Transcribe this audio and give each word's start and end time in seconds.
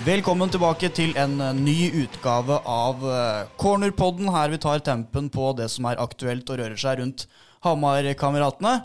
Velkommen 0.00 0.48
tilbake 0.48 0.88
til 0.96 1.10
en 1.20 1.34
eh, 1.44 1.56
ny 1.60 1.90
utgave 2.06 2.56
av 2.64 3.02
eh, 3.04 3.48
Cornerpodden, 3.60 4.30
her 4.32 4.48
vi 4.48 4.58
tar 4.62 4.80
tempen 4.80 5.26
på 5.28 5.50
det 5.58 5.66
som 5.68 5.84
er 5.90 6.00
aktuelt 6.00 6.48
og 6.48 6.56
rører 6.56 6.80
seg 6.80 7.02
rundt 7.02 7.26
Hamar-kameratene. 7.66 8.78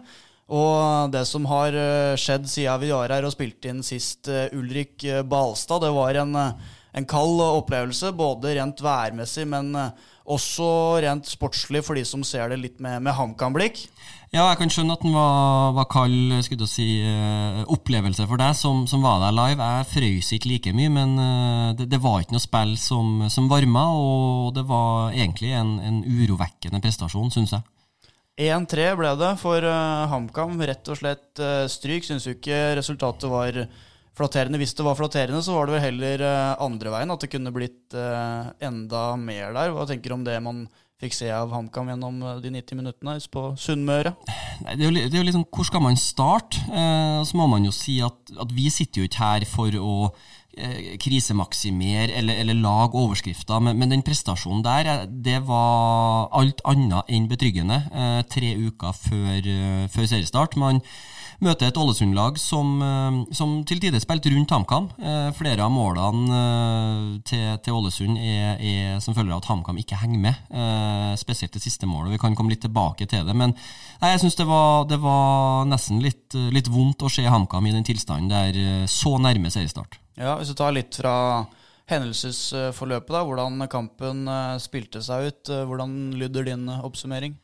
Og 0.51 1.13
det 1.13 1.21
som 1.29 1.47
har 1.47 1.77
eh, 1.79 2.17
skjedd 2.19 2.49
siden 2.51 2.83
vi 2.83 2.91
var 2.91 3.13
her 3.15 3.29
og 3.29 3.31
spilte 3.31 3.71
inn 3.71 3.79
sist, 3.85 4.27
Ulrik 4.51 5.05
Balstad, 5.31 5.85
det 5.85 5.93
var 5.95 6.19
en, 6.19 6.35
en 6.35 7.07
kald 7.07 7.39
opplevelse, 7.45 8.11
både 8.11 8.57
rent 8.59 8.83
værmessig, 8.83 9.47
men 9.47 9.71
også 10.27 10.67
rent 11.05 11.31
sportslig 11.31 11.85
for 11.87 11.95
de 11.95 12.03
som 12.03 12.27
ser 12.27 12.51
det 12.51 12.59
litt 12.59 12.83
med, 12.83 13.05
med 13.07 13.15
HamKam-blikk. 13.15 13.85
Ja, 14.33 14.47
jeg 14.49 14.57
kan 14.57 14.71
skjønne 14.73 14.95
at 14.97 15.03
den 15.05 15.13
var, 15.13 15.73
var 15.77 15.85
kald 15.91 16.33
skulle 16.45 16.65
si, 16.67 16.87
eh, 17.05 17.61
opplevelse 17.71 18.25
for 18.25 18.41
deg 18.41 18.57
som, 18.57 18.83
som 18.89 19.03
var 19.05 19.21
der 19.21 19.35
live. 19.35 19.61
Jeg 19.61 19.89
frøys 19.91 20.31
ikke 20.35 20.49
like 20.49 20.73
mye, 20.75 20.91
men 20.91 21.13
eh, 21.21 21.69
det, 21.77 21.87
det 21.93 22.01
var 22.01 22.23
ikke 22.23 22.35
noe 22.35 22.43
spill 22.43 22.73
som, 22.81 23.27
som 23.31 23.49
varma, 23.51 23.85
og 23.93 24.51
det 24.57 24.65
var 24.67 25.13
egentlig 25.13 25.53
en, 25.55 25.77
en 25.77 26.01
urovekkende 26.03 26.81
prestasjon, 26.83 27.31
syns 27.35 27.55
jeg. 27.57 27.67
1-3 28.35 28.89
ble 28.99 29.13
det 29.15 29.29
for 29.39 29.63
uh, 29.63 30.09
HamKam. 30.11 30.57
Rett 30.67 30.89
og 30.91 30.97
slett 30.99 31.39
stryk. 31.71 32.03
Syns 32.03 32.25
jo 32.27 32.33
ikke 32.35 32.73
resultatet 32.75 33.31
var 33.31 33.61
flatterende. 34.17 34.59
Hvis 34.59 34.75
det 34.75 34.83
var 34.83 34.97
flatterende, 34.99 35.39
så 35.45 35.55
var 35.55 35.69
det 35.69 35.77
vel 35.77 35.85
heller 35.85 36.23
andre 36.59 36.91
veien. 36.91 37.13
At 37.15 37.23
det 37.23 37.29
kunne 37.31 37.53
blitt 37.55 37.95
enda 37.95 39.05
mer 39.15 39.55
der. 39.55 39.71
Hva 39.71 39.87
tenker 39.87 40.11
du 40.11 40.17
om 40.17 40.27
det 40.27 40.35
man 40.43 40.65
fikk 41.01 41.15
se 41.17 41.27
av 41.33 41.51
HamKam 41.51 41.89
gjennom 41.91 42.21
uh, 42.23 42.37
de 42.43 42.51
90 42.55 42.79
minuttene 42.79 43.17
på 43.31 43.43
Sunnmøre? 43.59 44.15
Det, 44.61 44.77
er 44.79 44.85
jo, 44.85 44.93
det 44.95 45.11
er 45.11 45.19
jo 45.19 45.27
liksom, 45.27 45.45
Hvor 45.51 45.67
skal 45.67 45.83
man 45.83 45.97
starte? 45.99 46.61
Eh, 46.71 47.19
så 47.27 47.37
må 47.37 47.47
man 47.51 47.65
jo 47.67 47.73
si 47.75 47.97
at, 48.05 48.15
at 48.39 48.53
vi 48.55 48.69
sitter 48.71 49.01
jo 49.01 49.09
ikke 49.09 49.23
her 49.23 49.45
for 49.49 49.75
å 49.75 49.95
eh, 50.07 50.44
krisemaksimere 51.01 52.13
eller, 52.19 52.39
eller 52.43 52.59
lage 52.59 52.99
overskrifter, 52.99 53.59
men, 53.63 53.77
men 53.79 53.91
den 53.91 54.05
prestasjonen 54.05 54.63
der, 54.65 54.91
eh, 54.91 55.07
det 55.09 55.41
var 55.47 56.29
alt 56.35 56.63
annet 56.67 57.11
enn 57.11 57.27
betryggende. 57.31 57.81
Eh, 57.91 58.21
tre 58.31 58.55
uker 58.67 58.95
før, 58.95 59.35
eh, 59.41 59.85
før 59.91 60.09
seriestart. 60.11 60.57
Man 60.59 60.81
møter 61.43 61.67
et 61.67 61.77
Ålesund-lag 61.77 62.37
som, 62.39 62.81
eh, 62.81 63.33
som 63.35 63.57
til 63.67 63.81
tider 63.83 63.99
spilte 63.99 64.31
rundt 64.31 64.53
HamKam. 64.53 64.89
Eh, 64.99 65.31
flere 65.35 65.65
av 65.65 65.73
målene 65.73 66.39
eh, 66.39 67.19
til, 67.27 67.57
til 67.65 67.79
Ålesund 67.79 68.19
er, 68.19 68.55
er 68.59 69.01
som 69.03 69.17
følger 69.17 69.35
av 69.35 69.43
at 69.43 69.51
HamKam 69.51 69.81
ikke 69.81 69.99
henger 69.99 70.23
med. 70.29 70.45
Eh, 70.51 71.11
spesielt 71.19 71.53
det 71.55 71.63
siste 71.63 71.89
målet. 71.89 72.13
Vi 72.15 72.21
kan 72.21 72.35
komme 72.35 72.55
litt 72.55 72.63
tilbake 72.65 73.09
til 73.09 73.25
det. 73.27 73.35
Men 73.35 73.55
nei, 74.01 74.13
jeg 74.13 74.25
syns 74.25 74.39
det, 74.39 74.47
det 74.91 75.01
var 75.03 75.67
nesten 75.69 76.01
litt, 76.03 76.27
eh, 76.35 76.49
litt 76.55 76.71
vondt 76.71 77.03
å 77.03 77.11
se 77.11 77.27
HamKam 77.27 77.67
i 77.67 77.75
den 77.75 77.87
tilstanden 77.87 78.31
der 78.31 78.55
eh, 78.55 78.89
så 78.89 79.17
nærme 79.19 79.51
seriestart. 79.51 79.99
Ja, 80.15 80.37
Hvis 80.39 80.47
du 80.47 80.55
tar 80.55 80.71
litt 80.71 80.95
fra 80.95 81.45
hendelsesforløpet, 81.91 83.11
da, 83.11 83.23
hvordan 83.27 83.65
kampen 83.69 84.23
uh, 84.31 84.55
spilte 84.63 85.01
seg 85.03 85.27
ut, 85.27 85.51
uh, 85.51 85.65
hvordan 85.67 86.15
lyder 86.15 86.47
din 86.47 86.69
oppsummering? 86.71 87.35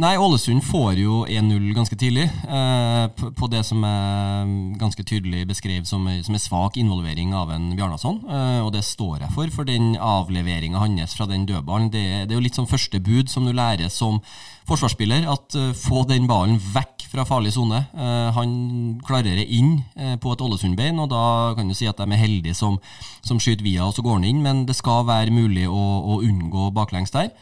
Nei, 0.00 0.14
Ålesund 0.16 0.62
får 0.64 0.96
jo 0.96 1.22
1-0 1.28 1.72
ganske 1.76 1.96
tidlig, 2.00 2.24
eh, 2.24 3.04
på, 3.12 3.28
på 3.36 3.48
det 3.52 3.60
som 3.68 3.82
er 3.84 4.48
ganske 4.80 5.04
tydelig 5.04 5.42
beskrevet 5.50 5.88
som, 5.88 6.06
som 6.24 6.36
en 6.36 6.40
svak 6.40 6.78
involvering 6.80 7.34
av 7.36 7.52
en 7.52 7.66
Bjarnason. 7.76 8.22
Eh, 8.24 8.60
og 8.64 8.72
det 8.72 8.84
står 8.86 9.26
jeg 9.26 9.34
for, 9.34 9.52
for 9.52 9.68
den 9.68 9.92
avleveringa 10.00 10.80
hans 10.80 11.16
fra 11.18 11.28
den 11.28 11.44
dødballen, 11.48 11.90
det, 11.92 12.04
det 12.28 12.32
er 12.32 12.40
jo 12.40 12.46
litt 12.46 12.56
sånn 12.56 12.70
første 12.70 13.00
bud 13.04 13.28
som 13.28 13.44
du 13.44 13.52
lærer 13.52 13.92
som 13.92 14.22
forsvarsspiller, 14.68 15.28
at 15.28 15.58
eh, 15.60 15.74
få 15.76 16.06
den 16.08 16.24
ballen 16.30 16.56
vekk 16.56 17.04
fra 17.12 17.26
farlig 17.28 17.52
sone. 17.56 17.82
Eh, 17.92 18.30
han 18.36 18.56
klarer 19.04 19.36
det 19.36 19.46
inn 19.52 19.82
eh, 20.00 20.16
på 20.20 20.32
et 20.32 20.44
Ålesund-bein, 20.44 20.96
og 21.04 21.12
da 21.12 21.52
kan 21.58 21.68
du 21.68 21.76
si 21.76 21.88
at 21.88 22.00
de 22.00 22.08
er 22.08 22.24
heldige 22.24 22.56
som, 22.56 22.80
som 23.20 23.40
skyter 23.40 23.66
via, 23.66 23.84
og 23.84 23.92
så 23.96 24.04
går 24.06 24.20
han 24.20 24.28
inn, 24.32 24.42
men 24.44 24.64
det 24.68 24.76
skal 24.80 25.04
være 25.08 25.34
mulig 25.34 25.68
å, 25.68 25.84
å 26.14 26.20
unngå 26.24 26.70
baklengs 26.76 27.12
der. 27.12 27.32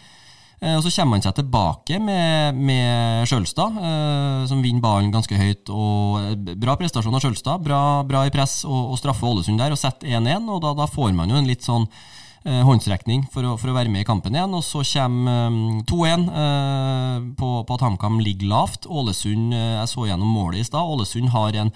Eh, 0.61 0.77
Og 0.77 0.83
Så 0.85 0.93
kommer 0.95 1.19
han 1.19 1.25
seg 1.27 1.37
tilbake 1.37 1.99
med, 2.01 2.57
med 2.57 3.29
Sjølstad, 3.29 3.77
eh, 3.77 4.47
som 4.49 4.63
vinner 4.65 4.81
ballen 4.81 5.13
ganske 5.13 5.37
høyt. 5.37 5.69
og 5.69 6.21
eh, 6.23 6.55
Bra 6.57 6.77
prestasjon 6.81 7.15
av 7.15 7.21
Sjølstad, 7.25 7.61
bra, 7.65 8.03
bra 8.09 8.25
i 8.27 8.33
press 8.33 8.63
og, 8.65 8.93
og 8.95 9.01
straffer 9.01 9.29
Ålesund 9.29 9.61
der 9.61 9.75
og 9.75 9.81
setter 9.81 10.09
1-1. 10.17 10.49
og 10.49 10.63
da, 10.65 10.73
da 10.79 10.87
får 10.89 11.13
man 11.17 11.31
jo 11.33 11.41
en 11.41 11.49
litt 11.49 11.67
sånn 11.67 11.89
håndsrekning 12.47 13.25
for 13.35 13.43
å, 13.43 13.57
for 13.59 13.73
å 13.73 13.75
være 13.75 13.91
med 13.91 14.05
i 14.05 14.07
kampen 14.07 14.37
igjen. 14.37 14.53
og 14.55 14.63
Så 14.63 14.85
kommer 14.87 15.49
eh, 15.49 15.83
2-1 15.91 16.27
eh, 16.31 17.25
på, 17.37 17.49
på 17.67 17.75
at 17.75 17.83
HamKam 17.83 18.21
ligger 18.23 18.53
lavt. 18.53 18.87
Ålesund, 18.87 19.51
Jeg 19.53 19.91
så 19.91 20.07
gjennom 20.07 20.31
målet 20.31 20.63
i 20.63 20.69
stad. 20.69 20.87
Ålesund 20.87 21.33
har 21.35 21.59
en 21.59 21.73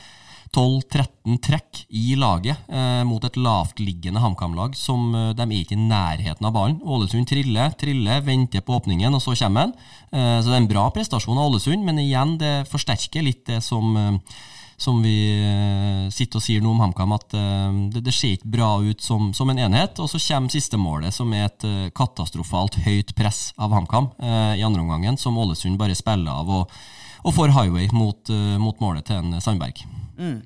12-13 0.50 1.38
trekk 1.46 1.84
i 1.94 2.16
laget 2.18 2.58
eh, 2.66 3.02
mot 3.06 3.22
et 3.22 3.36
lavtliggende 3.38 4.18
HamKam-lag 4.22 4.74
som 4.78 5.12
eh, 5.14 5.28
de 5.38 5.44
er 5.46 5.60
ikke 5.60 5.76
i 5.76 5.82
nærheten 5.84 6.48
av 6.48 6.54
ballen. 6.56 6.80
Ålesund 6.82 7.28
triller, 7.30 7.70
triller, 7.78 8.24
venter 8.26 8.64
på 8.66 8.80
åpningen, 8.80 9.14
og 9.14 9.22
så 9.22 9.36
kommer 9.38 9.68
han. 9.68 9.74
Eh, 10.10 10.38
så 10.40 10.50
det 10.50 10.56
er 10.56 10.64
en 10.64 10.72
bra 10.72 10.88
prestasjon 10.94 11.38
av 11.38 11.52
Ålesund, 11.52 11.86
men 11.86 12.02
igjen, 12.02 12.34
det 12.42 12.54
forsterker 12.70 13.26
litt 13.26 13.44
det 13.46 13.60
som 13.66 13.94
eh, 13.96 14.40
som 14.80 15.02
vi 15.04 15.12
eh, 15.36 16.06
sitter 16.08 16.40
og 16.40 16.42
sier 16.46 16.62
nå 16.64 16.70
om 16.72 16.78
HamKam, 16.80 17.10
at 17.12 17.34
eh, 17.36 17.80
det, 17.92 18.00
det 18.06 18.14
ser 18.16 18.38
ikke 18.38 18.54
bra 18.56 18.70
ut 18.80 19.04
som, 19.04 19.28
som 19.36 19.52
en 19.52 19.60
enhet. 19.60 20.00
Og 20.00 20.08
så 20.08 20.18
kommer 20.24 20.50
siste 20.50 20.80
målet, 20.80 21.12
som 21.12 21.30
er 21.36 21.50
et 21.50 21.68
katastrofalt 21.94 22.80
høyt 22.86 23.12
press 23.14 23.50
av 23.60 23.76
HamKam 23.76 24.08
i 24.56 24.64
andre 24.64 24.80
omgangen, 24.80 25.20
som 25.20 25.36
Ålesund 25.38 25.76
bare 25.78 25.98
spiller 25.98 26.32
av 26.32 26.54
og, 26.62 26.78
og 27.20 27.36
får 27.36 27.52
highway 27.60 27.92
mot, 27.92 28.32
mot 28.56 28.80
målet 28.80 29.12
til 29.12 29.20
en 29.20 29.36
Sandberg. 29.44 29.84
Mm. 30.20 30.40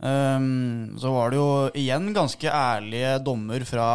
Um, 0.00 0.96
så 0.96 1.12
var 1.12 1.28
det 1.30 1.36
jo 1.36 1.50
igjen 1.76 2.08
ganske 2.16 2.48
ærlige 2.48 3.18
dommer 3.20 3.64
fra 3.68 3.88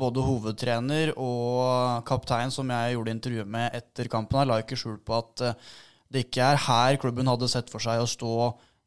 både 0.00 0.24
hovedtrener 0.24 1.12
og 1.20 2.00
kaptein, 2.08 2.52
som 2.54 2.70
jeg 2.72 2.94
gjorde 2.96 3.14
intervju 3.14 3.44
med 3.44 3.76
etter 3.76 4.08
kampen. 4.08 4.40
Jeg 4.40 4.48
la 4.48 4.60
ikke 4.62 4.78
skjul 4.80 4.96
på 5.04 5.18
at 5.18 5.44
eh, 5.44 5.70
det 6.10 6.24
ikke 6.24 6.46
er 6.46 6.62
her 6.64 6.96
klubben 7.02 7.28
hadde 7.28 7.50
sett 7.50 7.68
for 7.72 7.82
seg 7.84 8.00
å 8.00 8.08
stå 8.08 8.34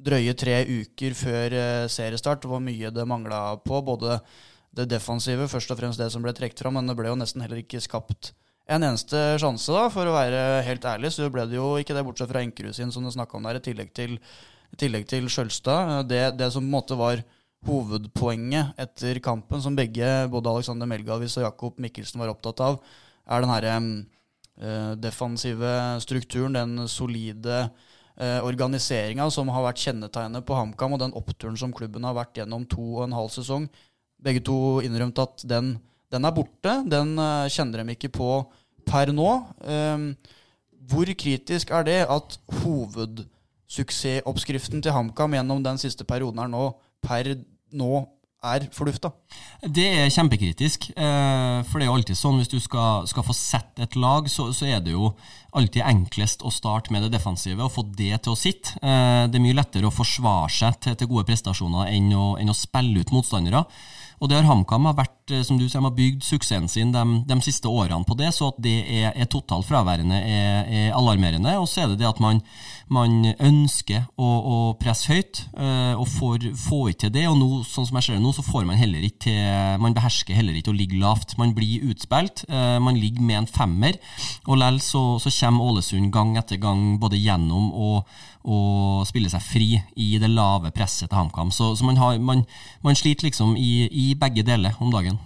drøye 0.03 0.33
tre 0.39 0.63
uker 0.65 1.13
før 1.17 1.57
eh, 1.59 1.85
seriestart. 1.91 2.47
Var 2.49 2.63
mye 2.63 2.91
det 2.95 3.05
mangla 3.09 3.43
på, 3.61 3.83
både 3.85 4.17
det 4.73 4.87
defensive, 4.89 5.45
først 5.51 5.75
og 5.75 5.77
fremst 5.77 6.01
det 6.01 6.09
som 6.09 6.25
ble 6.25 6.33
trukket 6.33 6.63
fram, 6.63 6.79
men 6.79 6.89
det 6.89 6.97
ble 6.97 7.11
jo 7.11 7.19
nesten 7.19 7.43
heller 7.45 7.61
ikke 7.61 7.83
skapt 7.83 8.33
en 8.71 8.83
eneste 8.87 9.19
sjanse, 9.43 9.69
da, 9.75 9.89
for 9.91 10.07
å 10.07 10.15
være 10.15 10.63
helt 10.65 10.85
ærlig. 10.87 11.11
Så 11.13 11.29
ble 11.31 11.45
det 11.51 11.59
jo 11.59 11.75
ikke 11.77 11.95
det, 11.95 12.05
bortsett 12.07 12.31
fra 12.31 12.41
Enkerud 12.41 12.75
sin, 12.75 12.93
som 12.95 13.05
du 13.05 13.11
snakka 13.13 13.37
om 13.37 13.45
der, 13.45 13.59
i 13.59 13.63
tillegg 13.63 13.91
til 13.95 14.17
i 14.73 14.79
tillegg 14.81 15.05
til 15.09 15.29
Sjølstad. 15.29 16.03
Det, 16.09 16.23
det 16.39 16.49
som 16.53 16.65
på 16.65 16.69
en 16.69 16.73
måte 16.73 16.97
var 16.97 17.21
hovedpoenget 17.67 18.79
etter 18.81 19.19
kampen, 19.23 19.61
som 19.63 19.77
begge, 19.77 20.09
både 20.31 20.51
Alexander 20.51 20.89
Melgavis 20.89 21.37
og 21.39 21.45
Jakob 21.47 21.79
Mikkelsen 21.81 22.21
var 22.21 22.33
opptatt 22.33 22.63
av, 22.65 22.79
er 23.23 23.43
den 23.43 23.53
herre 23.53 23.75
eh, 23.77 24.91
defensive 24.99 25.71
strukturen, 26.03 26.57
den 26.57 26.89
solide 26.91 27.61
eh, 28.17 28.41
organiseringa 28.43 29.29
som 29.31 29.51
har 29.53 29.67
vært 29.69 29.85
kjennetegnet 29.85 30.45
på 30.47 30.57
HamKam, 30.57 30.97
og 30.97 31.03
den 31.05 31.15
oppturen 31.19 31.57
som 31.59 31.75
klubben 31.75 32.03
har 32.07 32.17
vært 32.17 32.41
gjennom 32.41 32.67
to 32.67 32.83
og 32.97 33.05
en 33.07 33.17
halv 33.21 33.31
sesong. 33.35 33.69
Begge 34.23 34.43
to 34.43 34.81
innrømte 34.83 35.23
at 35.23 35.45
den, 35.47 35.77
den 36.11 36.27
er 36.27 36.35
borte. 36.35 36.79
Den 36.89 37.15
eh, 37.15 37.51
kjenner 37.53 37.83
de 37.83 37.95
ikke 37.95 38.11
på 38.17 38.31
per 38.89 39.13
nå. 39.15 39.29
Eh, 39.63 40.09
hvor 40.91 41.07
kritisk 41.15 41.71
er 41.71 41.85
det 41.87 42.01
at 42.11 42.41
hovedsuksessoppskriften 43.73 44.83
til 44.83 44.93
HamKam 44.93 45.33
gjennom 45.33 45.63
den 45.63 45.79
siste 45.81 46.05
perioden 46.05 46.39
her 46.39 46.51
nå, 46.51 46.73
per 47.01 47.35
nå, 47.73 48.05
er 48.43 48.65
fordufta? 48.75 49.07
Det 49.63 49.85
er 49.87 50.09
kjempekritisk. 50.11 50.89
Eh, 50.91 51.59
for 51.63 51.79
det 51.79 51.85
er 51.85 51.87
jo 51.87 51.95
alltid 51.95 52.19
sånn 52.19 52.41
hvis 52.41 52.51
du 52.51 52.57
skal, 52.59 53.07
skal 53.07 53.23
få 53.23 53.31
sett 53.31 53.79
et 53.79 53.95
lag, 53.95 54.27
så, 54.27 54.49
så 54.51 54.67
er 54.67 54.81
det 54.83 54.91
jo 54.91 55.13
alltid 55.55 55.85
enklest 55.87 56.43
å 56.43 56.51
starte 56.51 56.91
med 56.91 57.05
det 57.05 57.13
defensive 57.13 57.63
og 57.63 57.71
få 57.71 57.85
det 57.95 58.19
til 58.25 58.35
å 58.35 58.39
sitte. 58.39 58.75
Eh, 58.83 59.29
det 59.31 59.39
er 59.39 59.45
mye 59.45 59.55
lettere 59.55 59.87
å 59.87 59.95
forsvare 59.95 60.51
seg 60.51 60.75
til, 60.83 60.97
til 60.99 61.07
gode 61.13 61.23
prestasjoner 61.31 61.93
enn 61.95 62.11
å, 62.19 62.33
enn 62.41 62.51
å 62.51 62.57
spille 62.57 62.99
ut 62.99 63.15
motstandere. 63.15 63.63
Og 64.23 64.31
det 64.31 64.39
har 64.39 64.47
HamKam 64.47 64.87
vært, 64.95 65.31
eh, 65.31 65.43
som 65.45 65.59
du 65.59 65.67
sier, 65.67 65.83
bygd 65.83 66.23
suksessen 66.25 66.69
sin 66.71 66.93
de, 66.95 67.03
de 67.27 67.39
siste 67.45 67.69
årene 67.69 68.07
på 68.07 68.17
det, 68.19 68.31
så 68.35 68.53
at 68.53 68.61
det 68.63 68.77
er, 68.87 69.11
er 69.11 69.29
totalt 69.31 69.67
fraværende 69.67 70.15
er, 70.15 70.63
er 70.67 70.95
alarmerende. 70.97 71.57
Og 71.59 71.67
så 71.69 71.83
er 71.83 71.91
det 71.91 71.99
det 72.01 72.09
at 72.09 72.21
man, 72.23 72.41
man 72.87 73.33
ønsker 73.33 74.07
å, 74.15 74.27
å 74.27 74.57
presse 74.79 75.11
høyt, 75.11 75.43
eh, 75.53 75.93
og 75.93 76.07
får, 76.09 76.49
får 76.65 76.93
ikke 76.93 77.03
til 77.05 77.15
det. 77.19 77.25
Og 77.29 77.37
nå, 77.39 77.49
sånn 77.67 77.87
som 77.89 77.99
jeg 77.99 78.07
ser 78.09 78.19
det 78.19 78.25
nå, 78.25 78.33
så 78.35 78.45
får 78.47 78.67
man 78.69 78.79
heller 78.79 79.03
ikke 79.03 79.27
til 79.27 79.41
Man 79.83 79.93
behersker 79.95 80.35
heller 80.35 80.55
ikke 80.57 80.71
å 80.73 80.75
ligge 80.75 80.97
lavt. 80.99 81.37
Man 81.39 81.53
blir 81.55 81.85
utspilt. 81.91 82.45
eh, 82.49 82.79
man 82.83 82.97
ligger 82.99 83.23
med 83.23 83.43
en 83.43 83.51
femmer, 83.53 83.99
og 84.47 84.57
likevel 84.57 84.81
så, 84.81 85.19
så 85.19 85.31
kommer 85.39 85.63
Ålesund 85.71 86.11
gang 86.13 86.37
etter 86.37 86.57
gang 86.57 86.99
både 86.99 87.19
gjennom 87.19 87.71
og, 87.73 88.07
og 88.43 89.05
spille 89.07 89.31
seg 89.31 89.43
fri 89.43 89.69
i 89.99 90.09
det 90.21 90.29
lave 90.31 90.71
presset 90.75 91.09
til 91.09 91.17
HamKam. 91.17 91.51
Så, 91.55 91.73
så 91.79 91.87
man, 91.87 91.99
har, 91.99 92.17
man, 92.19 92.43
man 92.83 92.97
sliter 92.99 93.29
liksom 93.29 93.55
i, 93.59 93.87
i 93.87 94.05
begge 94.19 94.45
deler 94.47 94.75
om 94.83 94.91
dagen. 94.93 95.19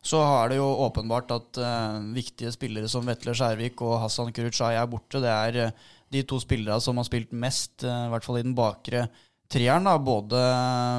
Så 0.00 0.20
er 0.24 0.52
det 0.52 0.60
jo 0.60 0.68
åpenbart 0.86 1.32
at 1.34 1.58
uh, 1.60 1.98
viktige 2.16 2.52
spillere 2.54 2.88
som 2.88 3.04
Vetle 3.04 3.34
Skjærvik 3.36 3.82
og 3.84 3.98
Hassan 4.04 4.32
Kurucay 4.32 4.78
er 4.80 4.88
borte. 4.88 5.20
Det 5.20 5.32
er 5.32 5.58
uh, 5.66 5.90
de 6.10 6.22
to 6.24 6.38
spillerne 6.40 6.80
som 6.80 6.96
har 6.96 7.08
spilt 7.08 7.34
mest, 7.36 7.84
uh, 7.84 8.06
i 8.06 8.12
hvert 8.14 8.24
fall 8.24 8.40
i 8.40 8.46
den 8.46 8.56
bakre 8.56 9.04
treeren, 9.50 9.84
da, 9.84 9.98
både, 10.00 10.40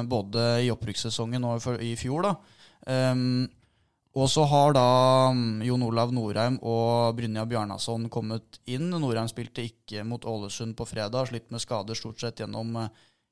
både 0.06 0.46
i 0.62 0.70
opprykkssesongen 0.70 1.48
og 1.48 1.66
i 1.82 1.96
fjor. 1.98 2.28
da. 2.28 2.36
Um, 3.10 3.48
og 4.12 4.28
så 4.28 4.44
har 4.44 4.74
da 4.76 4.88
mm, 5.32 5.62
Jon 5.64 5.84
Olav 5.86 6.10
Norheim 6.12 6.58
og 6.60 7.16
Brynja 7.16 7.46
Bjarnason 7.48 8.10
kommet 8.12 8.58
inn. 8.68 8.90
Norheim 8.92 9.30
spilte 9.30 9.64
ikke 9.64 10.04
mot 10.04 10.26
Ålesund 10.28 10.76
på 10.76 10.86
fredag, 10.88 11.30
slitt 11.30 11.48
med 11.52 11.62
skader 11.64 11.96
stort 11.96 12.20
sett 12.20 12.42
gjennom 12.42 12.76
eh, 12.82 12.90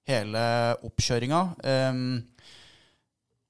hele 0.09 0.45
oppkjøringa. 0.89 1.43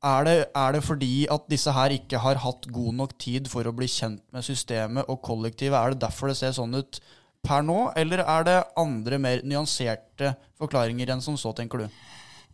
Er, 0.01 0.25
det, 0.25 0.37
er 0.57 0.73
det, 0.73 0.83
fordi 0.83 1.15
at 1.31 1.47
disse 1.53 1.73
her 1.77 1.93
ikke 1.93 2.19
har 2.25 2.41
hatt 2.41 2.67
god 2.73 2.95
nok 3.03 3.19
tid 3.21 3.51
for 3.53 3.69
å 3.69 3.75
bli 3.77 3.87
kjent 3.91 4.23
med 4.33 4.47
systemet 4.47 5.11
og 5.13 5.21
kollektivet? 5.23 5.77
Er 5.77 5.93
det 5.93 6.03
derfor 6.07 6.33
det 6.33 6.39
ser 6.41 6.55
sånn 6.57 6.75
ut 6.75 7.03
per 7.45 7.63
nå, 7.65 7.91
eller 7.97 8.25
er 8.25 8.47
det 8.49 8.57
andre, 8.81 9.21
mer 9.21 9.45
nyanserte 9.45 10.35
forklaringer 10.61 11.13
enn 11.13 11.23
som 11.25 11.37
så, 11.41 11.53
tenker 11.57 11.85
du? 11.85 12.01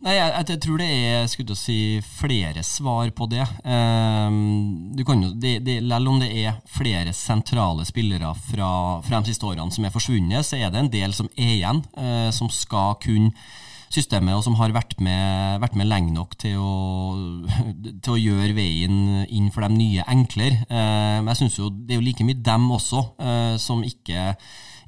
Nei, 0.05 0.13
jeg, 0.13 0.29
jeg, 0.45 0.59
tror 0.61 0.77
det 0.77 0.87
er 0.93 1.23
skulle 1.25 1.55
si, 1.57 1.77
flere 2.05 2.61
svar 2.65 3.09
på 3.17 3.25
det. 3.31 3.41
Um, 3.65 4.91
du 4.93 5.01
kan 5.07 5.23
jo, 5.25 5.31
det, 5.33 5.55
det, 5.65 5.79
Selv 5.81 6.11
om 6.11 6.19
det 6.21 6.29
er 6.43 6.59
flere 6.69 7.13
sentrale 7.17 7.85
spillere 7.87 8.29
fra, 8.51 8.69
fra 9.01 9.21
de 9.23 9.31
siste 9.33 9.47
årene 9.49 9.73
som 9.73 9.87
er 9.87 9.95
forsvunnet, 9.95 10.45
så 10.45 10.59
er 10.59 10.69
det 10.69 10.83
en 10.83 10.91
del 10.93 11.17
som 11.17 11.31
er 11.33 11.55
igjen, 11.55 11.81
uh, 11.97 12.29
som 12.35 12.51
skal 12.53 12.99
kunne 13.01 13.33
systemet, 13.89 14.35
og 14.35 14.43
som 14.45 14.57
har 14.59 14.75
vært 14.75 14.97
med, 15.01 15.61
vært 15.63 15.77
med 15.79 15.89
lenge 15.89 16.13
nok 16.13 16.37
til 16.37 16.61
å, 16.61 16.71
til 18.03 18.13
å, 18.13 18.21
gjøre 18.21 18.53
veien 18.53 19.25
inn 19.25 19.49
for 19.55 19.65
de 19.65 19.73
nye 19.79 20.05
enklere. 20.13 20.61
Uh, 20.69 21.23
men 21.23 21.33
jeg 21.33 21.41
synes 21.41 21.57
jo 21.57 21.73
det 21.73 21.95
er 21.95 22.03
jo 22.03 22.05
like 22.05 22.27
mye 22.27 22.45
dem 22.45 22.69
også 22.77 23.01
uh, 23.17 23.55
som 23.61 23.81
ikke 23.87 24.35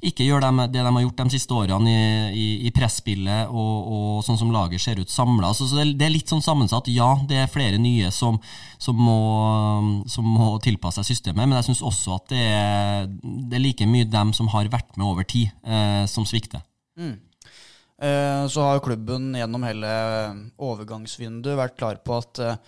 ikke 0.00 0.24
gjør 0.24 0.40
dem, 0.40 0.60
det 0.72 0.80
de 0.80 0.86
har 0.86 1.02
gjort 1.04 1.18
de 1.20 1.34
siste 1.34 1.56
årene 1.56 1.92
i, 1.92 2.04
i, 2.32 2.46
i 2.68 2.72
presspillet 2.72 3.50
og, 3.52 3.74
og, 3.92 4.08
sånn 4.24 4.38
som 4.40 4.52
laget 4.54 4.80
ser 4.80 5.00
ut 5.00 5.12
samla. 5.12 5.52
Så, 5.56 5.68
så 5.68 5.80
det, 5.80 5.98
det, 6.00 6.06
er 6.06 6.14
litt 6.14 6.32
sånn 6.32 6.44
sammensatt. 6.44 6.88
Ja, 6.92 7.10
det 7.28 7.42
er 7.42 7.52
flere 7.52 7.80
nye 7.80 8.08
som, 8.14 8.38
som, 8.80 8.96
må, 8.96 9.18
som 10.08 10.28
må, 10.28 10.54
tilpasse 10.64 11.02
seg 11.04 11.12
systemet, 11.12 11.44
men 11.44 11.58
jeg 11.58 11.70
syns 11.70 11.84
også 11.92 12.16
at 12.16 12.28
det 12.32 12.44
er, 12.48 13.10
det 13.20 13.58
er, 13.58 13.64
like 13.64 13.88
mye 13.88 14.08
dem 14.08 14.32
som 14.36 14.48
har 14.54 14.70
vært 14.72 14.96
med 14.96 15.08
over 15.10 15.28
tid, 15.28 15.52
eh, 15.68 16.04
som 16.10 16.24
svikter. 16.28 16.64
Mm. 16.96 17.18
Eh, 18.00 18.44
så 18.48 18.64
har 18.64 18.84
klubben 18.84 19.34
gjennom 19.36 19.66
hele 19.68 19.90
overgangsvinduet 20.56 21.58
vært 21.60 21.76
klar 21.76 22.00
på 22.04 22.16
at 22.16 22.40
eh, 22.40 22.62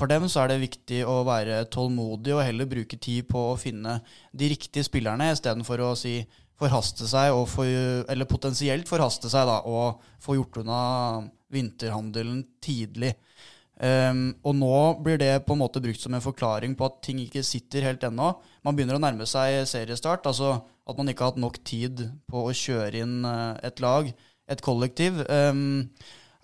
for 0.00 0.08
dem 0.08 0.28
så 0.32 0.44
er 0.44 0.52
det 0.52 0.62
viktig 0.62 1.02
å 1.04 1.18
være 1.28 1.64
tålmodig 1.72 2.32
og 2.32 2.44
heller 2.46 2.68
bruke 2.70 2.96
tid 2.96 3.26
på 3.28 3.50
å 3.50 3.58
finne 3.60 3.98
de 4.32 4.48
riktige 4.48 4.86
spillerne, 4.86 5.32
istedenfor 5.34 5.82
å 5.84 5.90
si 5.98 6.14
forhaste 6.60 7.08
seg, 7.08 7.34
for, 7.48 7.66
eller 8.12 8.28
potensielt 8.28 8.88
forhaste 8.88 9.30
seg, 9.32 9.48
da, 9.48 9.60
og 9.64 10.02
få 10.22 10.36
gjort 10.36 10.60
unna 10.62 10.80
vinterhandelen 11.50 12.44
tidlig. 12.62 13.14
Um, 13.80 14.34
og 14.44 14.56
nå 14.58 14.78
blir 15.00 15.16
det 15.20 15.32
på 15.46 15.54
en 15.56 15.62
måte 15.62 15.80
brukt 15.80 16.02
som 16.02 16.12
en 16.12 16.20
forklaring 16.20 16.74
på 16.76 16.84
at 16.84 16.98
ting 17.06 17.22
ikke 17.22 17.40
sitter 17.46 17.86
helt 17.88 18.02
ennå. 18.04 18.34
Man 18.66 18.76
begynner 18.76 18.98
å 18.98 19.00
nærme 19.00 19.24
seg 19.28 19.62
seriestart, 19.70 20.28
altså 20.28 20.58
at 20.60 20.98
man 20.98 21.08
ikke 21.08 21.24
har 21.24 21.32
hatt 21.32 21.40
nok 21.40 21.56
tid 21.64 22.02
på 22.28 22.44
å 22.44 22.56
kjøre 22.56 23.00
inn 23.06 23.22
uh, 23.24 23.56
et 23.64 23.80
lag, 23.80 24.10
et 24.50 24.64
kollektiv. 24.64 25.22
Um, 25.32 25.88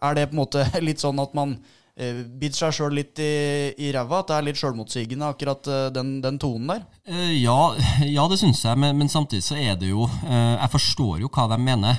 er 0.01 0.17
det 0.17 0.31
på 0.31 0.37
en 0.37 0.43
måte 0.45 0.65
litt 0.87 1.03
sånn 1.05 1.21
at 1.21 1.37
man 1.37 1.59
biter 1.97 2.59
seg 2.59 2.75
sjøl 2.77 2.93
litt 2.99 3.21
i, 3.25 3.73
i 3.81 3.89
ræva? 3.95 4.19
At 4.21 4.29
det 4.29 4.35
er 4.37 4.45
litt 4.51 4.59
sjølmotsigende, 4.61 5.31
akkurat 5.33 5.69
uh, 5.71 5.87
den, 5.95 6.19
den, 6.21 6.37
tonen 6.41 6.69
der? 6.69 6.83
Uh, 7.09 7.33
ja, 7.33 7.57
ja, 8.19 8.27
det 8.29 8.37
syns 8.41 8.61
jeg, 8.67 8.77
men, 8.83 8.99
men, 8.99 9.09
samtidig 9.09 9.47
så 9.47 9.57
er 9.57 9.79
det 9.81 9.89
jo 9.89 10.05
Jeg 10.27 10.69
forstår 10.73 11.23
jo 11.23 11.31
hva 11.33 11.47
de 11.49 11.57
mener, 11.63 11.99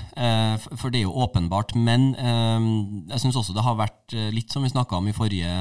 for 0.77 0.93
det 0.93 1.01
er 1.01 1.05
jo 1.07 1.15
åpenbart. 1.23 1.73
Men 1.79 2.09
jeg 2.13 3.21
syns 3.23 3.37
også 3.39 3.55
det 3.55 3.63
har 3.65 3.77
vært 3.79 4.15
litt 4.35 4.53
som 4.53 4.65
vi 4.65 4.71
snakka 4.71 4.99
om 4.99 5.07
i 5.09 5.15
forrige, 5.15 5.51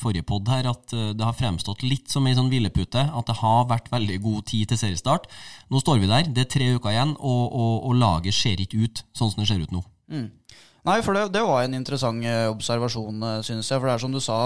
forrige 0.00 0.26
pod 0.28 0.48
her, 0.52 0.68
at 0.70 0.92
det 0.92 1.26
har 1.26 1.36
fremstått 1.36 1.84
litt 1.84 2.12
som 2.12 2.26
ei 2.28 2.36
sånn 2.38 2.50
hvilepute. 2.52 3.04
At 3.12 3.28
det 3.28 3.38
har 3.42 3.68
vært 3.70 3.90
veldig 3.92 4.18
god 4.24 4.46
tid 4.52 4.72
til 4.72 4.80
seriestart. 4.80 5.28
Nå 5.72 5.82
står 5.82 6.02
vi 6.02 6.10
der, 6.10 6.28
det 6.30 6.46
er 6.46 6.52
tre 6.56 6.70
uker 6.76 6.94
igjen, 6.94 7.16
og, 7.18 7.44
og, 7.50 7.74
og 7.90 7.98
laget 7.98 8.36
ser 8.36 8.62
ikke 8.62 8.86
ut 8.86 9.04
sånn 9.16 9.32
som 9.34 9.42
det 9.42 9.50
ser 9.50 9.64
ut 9.64 9.74
nå. 9.74 9.84
Mm. 10.12 10.28
Nei, 10.82 10.98
for 11.06 11.14
det, 11.14 11.28
det 11.30 11.44
var 11.46 11.62
en 11.62 11.78
interessant 11.78 12.26
eh, 12.26 12.48
observasjon, 12.50 13.22
eh, 13.22 13.40
synes 13.46 13.68
jeg. 13.70 13.78
For 13.78 13.86
det 13.86 13.94
er 13.94 14.02
som 14.02 14.14
du 14.14 14.18
sa, 14.22 14.38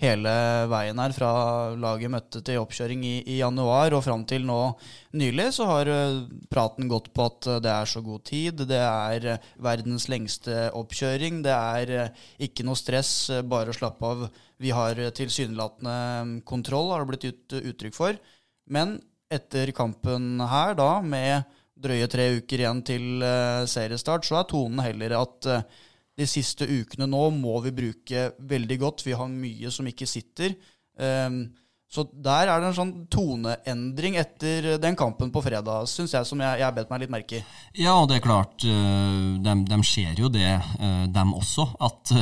hele 0.00 0.32
veien 0.68 1.00
her 1.00 1.12
fra 1.12 1.30
laget 1.76 2.12
møtte 2.12 2.40
til 2.44 2.60
oppkjøring 2.60 3.02
i, 3.04 3.14
i 3.28 3.38
januar 3.38 3.92
og 3.96 4.02
fram 4.04 4.22
til 4.28 4.46
nå 4.48 4.58
nylig, 5.20 5.46
så 5.56 5.68
har 5.70 5.88
eh, 5.92 6.18
praten 6.52 6.88
gått 6.88 7.08
på 7.16 7.24
at 7.30 7.48
det 7.64 7.72
er 7.72 7.88
så 7.88 8.04
god 8.04 8.26
tid. 8.28 8.60
Det 8.68 8.80
er 8.80 9.30
verdens 9.56 10.08
lengste 10.12 10.66
oppkjøring. 10.76 11.40
Det 11.48 11.56
er 11.56 11.94
ikke 12.44 12.66
noe 12.68 12.76
stress, 12.76 13.14
bare 13.48 13.72
å 13.72 13.76
slappe 13.80 14.12
av. 14.12 14.26
Vi 14.60 14.74
har 14.76 15.00
tilsynelatende 15.16 15.96
mm, 16.28 16.36
kontroll, 16.48 16.92
har 16.92 17.06
det 17.06 17.12
blitt 17.14 17.30
ut, 17.30 17.56
uttrykk 17.72 17.96
for. 17.96 18.20
Men 18.68 18.98
etter 19.32 19.72
kampen 19.72 20.42
her, 20.44 20.76
da, 20.76 20.90
med 21.00 21.48
drøye 21.80 22.08
tre 22.12 22.26
uker 22.38 22.64
igjen 22.64 22.82
til 22.86 23.24
uh, 23.24 23.66
seriestart, 23.68 24.26
så 24.28 24.40
er 24.40 24.50
tonen 24.50 24.82
heller 24.84 25.16
at 25.20 25.48
uh, 25.50 25.86
de 26.20 26.26
siste 26.28 26.68
ukene 26.68 27.08
nå 27.08 27.22
må 27.36 27.56
vi 27.64 27.72
bruke 27.74 28.26
veldig 28.50 28.78
godt. 28.82 29.06
Vi 29.06 29.16
har 29.16 29.30
mye 29.32 29.72
som 29.72 29.88
ikke 29.88 30.08
sitter. 30.08 30.56
Um, 31.00 31.46
så 31.90 32.04
der 32.06 32.46
er 32.46 32.60
det 32.62 32.68
en 32.68 32.74
sånn 32.76 32.90
toneendring 33.10 34.14
etter 34.20 34.76
den 34.78 34.94
kampen 34.94 35.32
på 35.34 35.40
fredag, 35.42 35.88
syns 35.90 36.12
jeg, 36.14 36.26
som 36.28 36.38
jeg, 36.38 36.60
jeg 36.62 36.74
bet 36.76 36.90
meg 36.92 37.00
litt 37.02 37.10
merke 37.10 37.40
i. 37.40 37.42
Ja, 37.82 37.96
og 37.98 38.06
det 38.06 38.20
er 38.20 38.22
klart, 38.22 38.62
de, 38.62 39.54
de 39.66 39.78
ser 39.82 40.20
jo 40.22 40.30
det, 40.30 40.52
dem 41.10 41.32
også, 41.34 41.66
at 41.82 42.12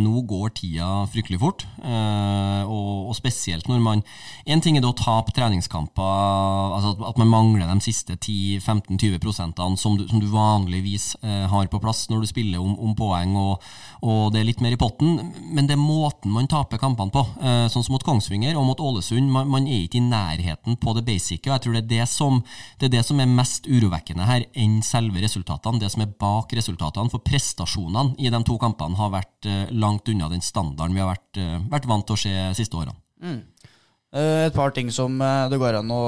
nå 0.00 0.22
går 0.24 0.54
tida 0.56 0.88
fryktelig 1.12 1.36
fort. 1.42 1.66
Og, 1.84 3.10
og 3.10 3.18
spesielt 3.18 3.68
når 3.68 3.82
man 3.84 4.02
En 4.48 4.60
ting 4.64 4.76
er 4.78 4.82
det 4.82 4.88
å 4.88 4.96
tape 4.96 5.34
treningskamper, 5.36 6.72
altså 6.78 6.94
at 7.10 7.20
man 7.20 7.28
mangler 7.28 7.68
de 7.68 7.84
siste 7.84 8.16
10-15-20 8.16 9.20
prosentene 9.20 9.76
som, 9.78 9.98
som, 10.00 10.20
du 10.20 10.30
vanligvis 10.32 11.12
har 11.20 11.68
på 11.70 11.80
plass 11.82 12.06
når 12.10 12.24
du 12.24 12.30
spiller 12.30 12.62
om, 12.62 12.72
om 12.80 12.96
poeng, 12.96 13.36
og, 13.36 13.68
og, 14.00 14.32
det 14.32 14.40
er 14.40 14.48
litt 14.48 14.64
mer 14.64 14.78
i 14.78 14.80
potten. 14.80 15.20
Men 15.52 15.68
det 15.68 15.76
er 15.76 15.84
måten 15.84 16.32
man 16.32 16.48
taper 16.48 16.80
kampene 16.80 17.12
på, 17.12 17.26
sånn 17.68 17.84
som 17.84 17.92
mot 17.92 18.06
Kongsvinger 18.06 18.56
og 18.56 18.64
mot 18.70 18.80
Ålesund 18.80 19.09
Ålesund. 19.10 19.30
Man, 19.32 19.48
man, 19.48 19.66
er 19.66 19.84
ikke 19.84 19.98
i 19.98 20.04
nærheten 20.04 20.76
på 20.80 20.94
det 20.94 21.04
basice. 21.04 21.40
og 21.46 21.54
Jeg 21.54 21.60
tror 21.64 21.72
det 21.74 21.82
er 21.82 21.90
det, 21.90 22.08
som, 22.08 22.42
det 22.78 22.88
er 22.88 22.96
det 22.96 23.04
som 23.06 23.20
er 23.20 23.26
mest 23.26 23.66
urovekkende 23.66 24.26
her, 24.26 24.46
enn 24.54 24.80
selve 24.82 25.20
resultatene. 25.22 25.80
Det 25.80 25.90
som 25.90 26.02
er 26.02 26.14
bak 26.20 26.52
resultatene. 26.54 27.10
For 27.10 27.24
prestasjonene 27.24 28.16
i 28.18 28.30
de 28.30 28.42
to 28.46 28.58
kampene 28.58 28.98
har 28.98 29.12
vært 29.12 29.48
uh, 29.48 29.66
langt 29.72 30.08
unna 30.08 30.30
den 30.30 30.42
standarden 30.42 30.94
vi 30.94 31.02
har 31.02 31.12
vært, 31.12 31.40
uh, 31.40 31.58
vært 31.70 31.88
vant 31.90 32.06
til 32.06 32.16
å 32.16 32.22
se 32.24 32.34
de 32.34 32.58
siste 32.58 32.76
årene. 32.76 32.96
Mm. 33.20 33.40
Uh, 34.10 34.46
et 34.48 34.54
par 34.54 34.72
ting 34.74 34.90
som 34.90 35.18
det 35.20 35.58
går 35.60 35.78
an 35.78 35.94
å 35.94 36.04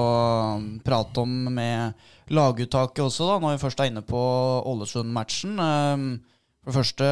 prate 0.82 1.22
om 1.22 1.32
med 1.54 2.08
laguttaket 2.32 3.04
også, 3.04 3.28
da, 3.28 3.38
når 3.42 3.56
vi 3.56 3.62
først 3.62 3.82
er 3.82 3.90
inne 3.92 4.04
på 4.06 4.20
Ålesund-matchen. 4.72 5.58
For 6.62 6.70
det 6.70 6.78
første, 6.78 7.06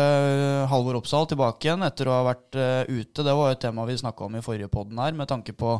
Halvor 0.70 1.00
Oppsal 1.00 1.24
tilbake 1.26 1.66
igjen 1.66 1.82
etter 1.82 2.06
å 2.06 2.20
ha 2.20 2.26
vært 2.28 2.54
uh, 2.54 2.86
ute. 2.86 3.24
Det 3.26 3.32
var 3.34 3.48
jo 3.48 3.56
et 3.56 3.62
tema 3.64 3.82
vi 3.88 3.96
snakka 3.98 4.28
om 4.28 4.36
i 4.38 4.42
forrige 4.46 4.70
podden 4.70 5.00
her, 5.02 5.16
med 5.18 5.26
tanke 5.26 5.56
på 5.58 5.72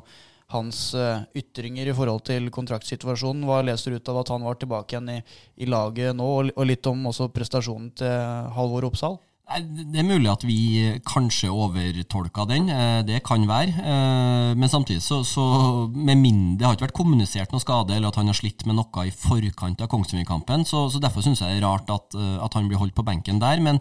hans 0.50 0.80
uh, 0.98 1.22
ytringer 1.38 1.86
i 1.86 1.94
forhold 1.94 2.24
til 2.26 2.50
kontraktsituasjonen. 2.50 3.44
Hva 3.46 3.60
leser 3.62 3.94
du 3.94 4.00
ut 4.00 4.10
av 4.10 4.18
at 4.24 4.32
han 4.34 4.42
var 4.42 4.58
tilbake 4.58 4.96
igjen 4.96 5.12
i, 5.14 5.20
i 5.62 5.70
laget 5.70 6.18
nå, 6.18 6.26
og, 6.26 6.50
og, 6.56 6.66
litt 6.66 6.90
om 6.90 7.06
også 7.12 7.28
prestasjonen 7.30 7.92
til 8.02 8.50
Halvor 8.56 8.88
Oppsal? 8.90 9.20
Det 9.50 9.99
er 9.99 10.07
mulig 10.07 10.28
at 10.30 10.45
vi 10.47 10.59
kanskje 11.02 11.49
overtolka 11.50 12.45
den, 12.47 12.69
eh, 12.71 13.02
det 13.02 13.25
kan 13.26 13.42
være. 13.49 13.73
Eh, 13.83 14.50
men 14.54 14.69
samtidig 14.69 15.02
så, 15.02 15.25
så 15.25 15.88
med 15.90 16.16
mindre, 16.16 16.59
Det 16.59 16.66
har 16.66 16.76
ikke 16.76 16.87
vært 16.87 16.99
kommunisert 17.00 17.50
noe 17.50 17.61
skade 17.61 17.97
eller 17.97 18.09
at 18.09 18.16
han 18.21 18.30
har 18.30 18.38
slitt 18.38 18.62
med 18.66 18.76
noe 18.78 19.07
i 19.07 19.11
forkant 19.11 19.80
av 19.83 19.88
Kongsvinger-kampen. 19.90 20.62
Så, 20.64 20.87
så, 20.92 21.00
derfor 21.02 21.23
syns 21.23 21.42
jeg 21.42 21.50
det 21.50 21.64
er 21.64 21.66
rart 21.66 21.90
at, 21.90 22.14
eh, 22.14 22.38
at, 22.38 22.54
han 22.54 22.69
blir 22.69 22.78
holdt 22.78 22.95
på 22.95 23.02
benken 23.02 23.40
der. 23.42 23.59
Men 23.59 23.80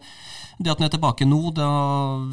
det 0.57 0.71
at 0.71 0.81
han 0.81 0.87
er 0.87 0.95
tilbake 0.95 1.27
nå, 1.29 1.53
da 1.53 1.69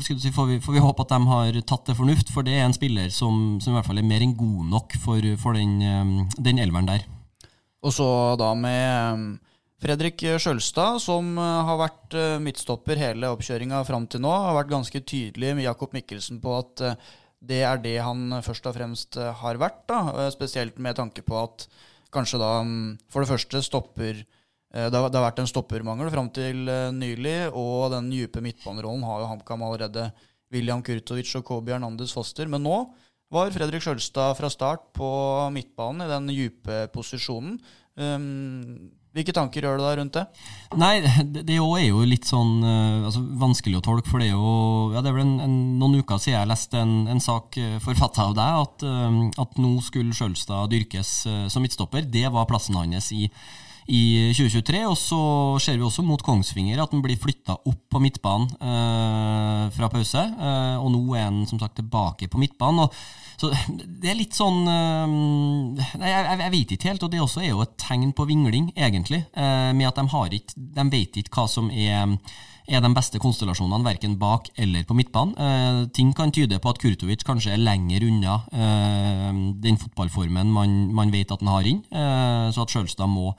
si, 0.01 0.17
får, 0.17 0.47
vi, 0.47 0.61
får, 0.61 0.73
vi, 0.73 0.85
håpe 0.87 1.05
at 1.05 1.13
de 1.13 1.21
har 1.29 1.61
tatt 1.61 1.93
det 1.93 1.99
fornuft. 2.01 2.33
For 2.33 2.47
det 2.47 2.57
er 2.57 2.65
en 2.65 2.77
spiller 2.77 3.13
som, 3.13 3.61
som 3.61 3.75
i 3.75 3.77
hvert 3.77 3.91
fall 3.91 4.01
er 4.01 4.09
mer 4.09 4.25
enn 4.25 4.37
god 4.39 4.65
nok 4.73 4.97
for, 5.03 5.21
for 5.43 5.61
den, 5.61 6.25
den 6.41 6.63
elveren 6.63 6.89
der. 6.89 7.05
Og 7.85 7.93
så 7.93 8.09
da 8.41 8.55
med 8.57 9.37
Fredrik 9.83 10.23
Sjølstad, 10.41 11.03
som 11.05 11.35
eh, 11.37 11.67
har 11.69 11.77
vært 11.81 12.17
eh, 12.17 12.39
midtstopper 12.41 12.97
hele 12.97 13.29
oppkjøringa 13.35 13.83
fram 13.85 14.07
til 14.09 14.23
nå, 14.25 14.33
har 14.33 14.57
vært 14.57 14.73
ganske 14.73 15.03
tydelig 15.05 15.53
med 15.59 15.67
Jakob 15.67 15.93
Mikkelsen 15.93 16.41
på 16.41 16.55
at 16.57 16.83
eh, 16.87 17.11
det 17.47 17.61
er 17.69 17.83
det 17.85 17.99
han 18.01 18.39
først 18.43 18.65
og 18.71 18.75
fremst 18.79 19.19
har 19.43 19.61
vært. 19.61 19.83
da, 19.91 20.31
Spesielt 20.33 20.81
med 20.83 20.97
tanke 20.97 21.21
på 21.23 21.37
at 21.39 21.67
kanskje 22.15 22.41
da 22.41 22.49
mm, 22.65 22.97
for 23.13 23.23
det 23.23 23.31
første 23.31 23.61
stopper 23.63 24.25
det 24.77 24.99
har, 24.99 25.13
vært 25.13 25.39
en 25.41 25.49
stoppermangel 25.49 26.11
fram 26.11 26.27
til 26.35 26.67
nylig, 26.93 27.53
og 27.57 27.93
den 27.95 28.11
dype 28.11 28.43
midtbanerollen 28.45 29.05
har 29.07 29.23
jo 29.23 29.29
HamKam 29.31 29.63
allerede 29.65 30.09
William 30.53 30.83
Kurtovic 30.85 31.31
og 31.39 31.47
Kobi 31.47 31.73
Hernandez 31.73 32.13
Foster. 32.13 32.51
Men 32.51 32.67
nå 32.67 32.81
var 33.33 33.55
Fredrik 33.55 33.85
Sjølstad 33.85 34.35
fra 34.37 34.51
start 34.53 34.91
på 34.97 35.09
midtbanen 35.55 36.05
i 36.05 36.11
den 36.11 36.29
dype 36.33 36.83
posisjonen. 36.93 37.57
Um, 37.97 38.91
hvilke 39.17 39.35
tanker 39.37 39.65
gjør 39.67 39.81
du 39.81 39.85
deg 39.87 39.99
rundt 40.01 40.19
det? 40.19 40.25
Nei, 40.79 40.95
Det, 41.03 41.43
det 41.49 41.59
er 41.59 41.85
jo 41.89 42.05
litt 42.07 42.29
sånn 42.29 42.59
uh, 42.63 43.09
altså, 43.09 43.25
vanskelig 43.41 43.81
å 43.81 43.85
tolke. 43.89 44.11
For 44.13 44.23
det 44.23 44.31
er 44.31 44.35
jo 44.37 44.95
ja, 44.95 45.03
det 45.03 45.11
er 45.11 45.19
vel 45.19 45.27
en, 45.27 45.37
en, 45.45 45.59
noen 45.81 46.01
uker 46.03 46.21
siden 46.23 46.39
jeg 46.39 46.53
leste 46.53 46.81
en, 46.81 46.97
en 47.13 47.23
sak 47.23 47.59
uh, 47.59 47.77
forfatta 47.85 48.29
av 48.31 48.37
deg, 48.39 48.65
at, 48.67 48.89
uh, 48.89 49.45
at 49.47 49.63
nå 49.63 49.77
skulle 49.85 50.17
Sjølstad 50.17 50.73
dyrkes 50.73 51.15
som 51.53 51.65
midtstopper. 51.65 52.05
Det 52.07 52.29
var 52.33 52.49
plassen 52.51 52.77
hans 52.79 53.13
i 53.17 53.27
i 53.87 54.33
2023. 54.35 54.83
Og 54.89 54.97
så 54.99 55.21
ser 55.63 55.79
vi 55.79 55.87
også 55.87 56.05
mot 56.07 56.23
Kongsvinger 56.23 56.83
at 56.83 56.95
den 56.95 57.05
blir 57.05 57.19
flytta 57.21 57.59
opp 57.59 57.83
på 57.93 58.03
midtbanen 58.03 58.51
eh, 58.59 59.63
fra 59.77 59.91
pause. 59.93 60.23
Eh, 60.23 60.77
og 60.81 60.91
nå 60.95 61.03
er 61.15 61.29
han 61.29 61.45
som 61.49 61.61
sagt 61.63 61.79
tilbake 61.81 62.31
på 62.33 62.41
midtbanen. 62.43 62.87
Og, 62.87 62.99
så 63.37 63.53
det 64.01 64.11
er 64.11 64.19
litt 64.19 64.37
sånn 64.37 64.65
eh, 64.71 65.15
Nei, 66.01 66.11
jeg, 66.11 66.27
jeg, 66.41 66.53
vet 66.55 66.75
ikke 66.77 66.91
helt. 66.91 67.07
Og 67.07 67.13
det 67.13 67.23
også 67.23 67.45
er 67.45 67.53
jo 67.53 67.63
et 67.65 67.77
tegn 67.81 68.13
på 68.17 68.27
vingling, 68.29 68.71
egentlig. 68.75 69.23
Eh, 69.37 69.71
med 69.77 69.91
at 69.91 70.01
de 70.01 70.07
har 70.13 70.37
ikke 70.37 70.67
De 70.77 70.85
vet 70.93 71.23
ikke 71.23 71.41
hva 71.41 71.49
som 71.51 71.73
er 71.73 72.19
er 72.67 72.81
de 72.83 72.89
beste 72.91 73.21
konstellasjonene, 73.23 73.87
verken 73.87 74.17
bak 74.19 74.49
eller 74.59 74.83
på 74.83 74.97
midtbanen. 74.99 75.37
Eh, 75.39 75.77
ting 75.95 76.09
kan 76.19 76.33
tyde 76.35 76.59
på 76.59 76.73
at 76.73 76.81
Kurtovic 76.83 77.23
kanskje 77.23 77.53
er 77.55 77.61
lenger 77.63 78.03
unna 78.03 78.41
eh, 78.51 79.39
den 79.63 79.79
fotballformen 79.79 80.51
man, 80.51 80.75
man, 80.91 81.13
vet 81.15 81.31
at 81.31 81.45
han 81.45 81.53
har 81.53 81.69
inn, 81.71 81.85
så 81.87 82.65
at 82.65 82.75
Sjølstad 82.75 83.07
må 83.07 83.37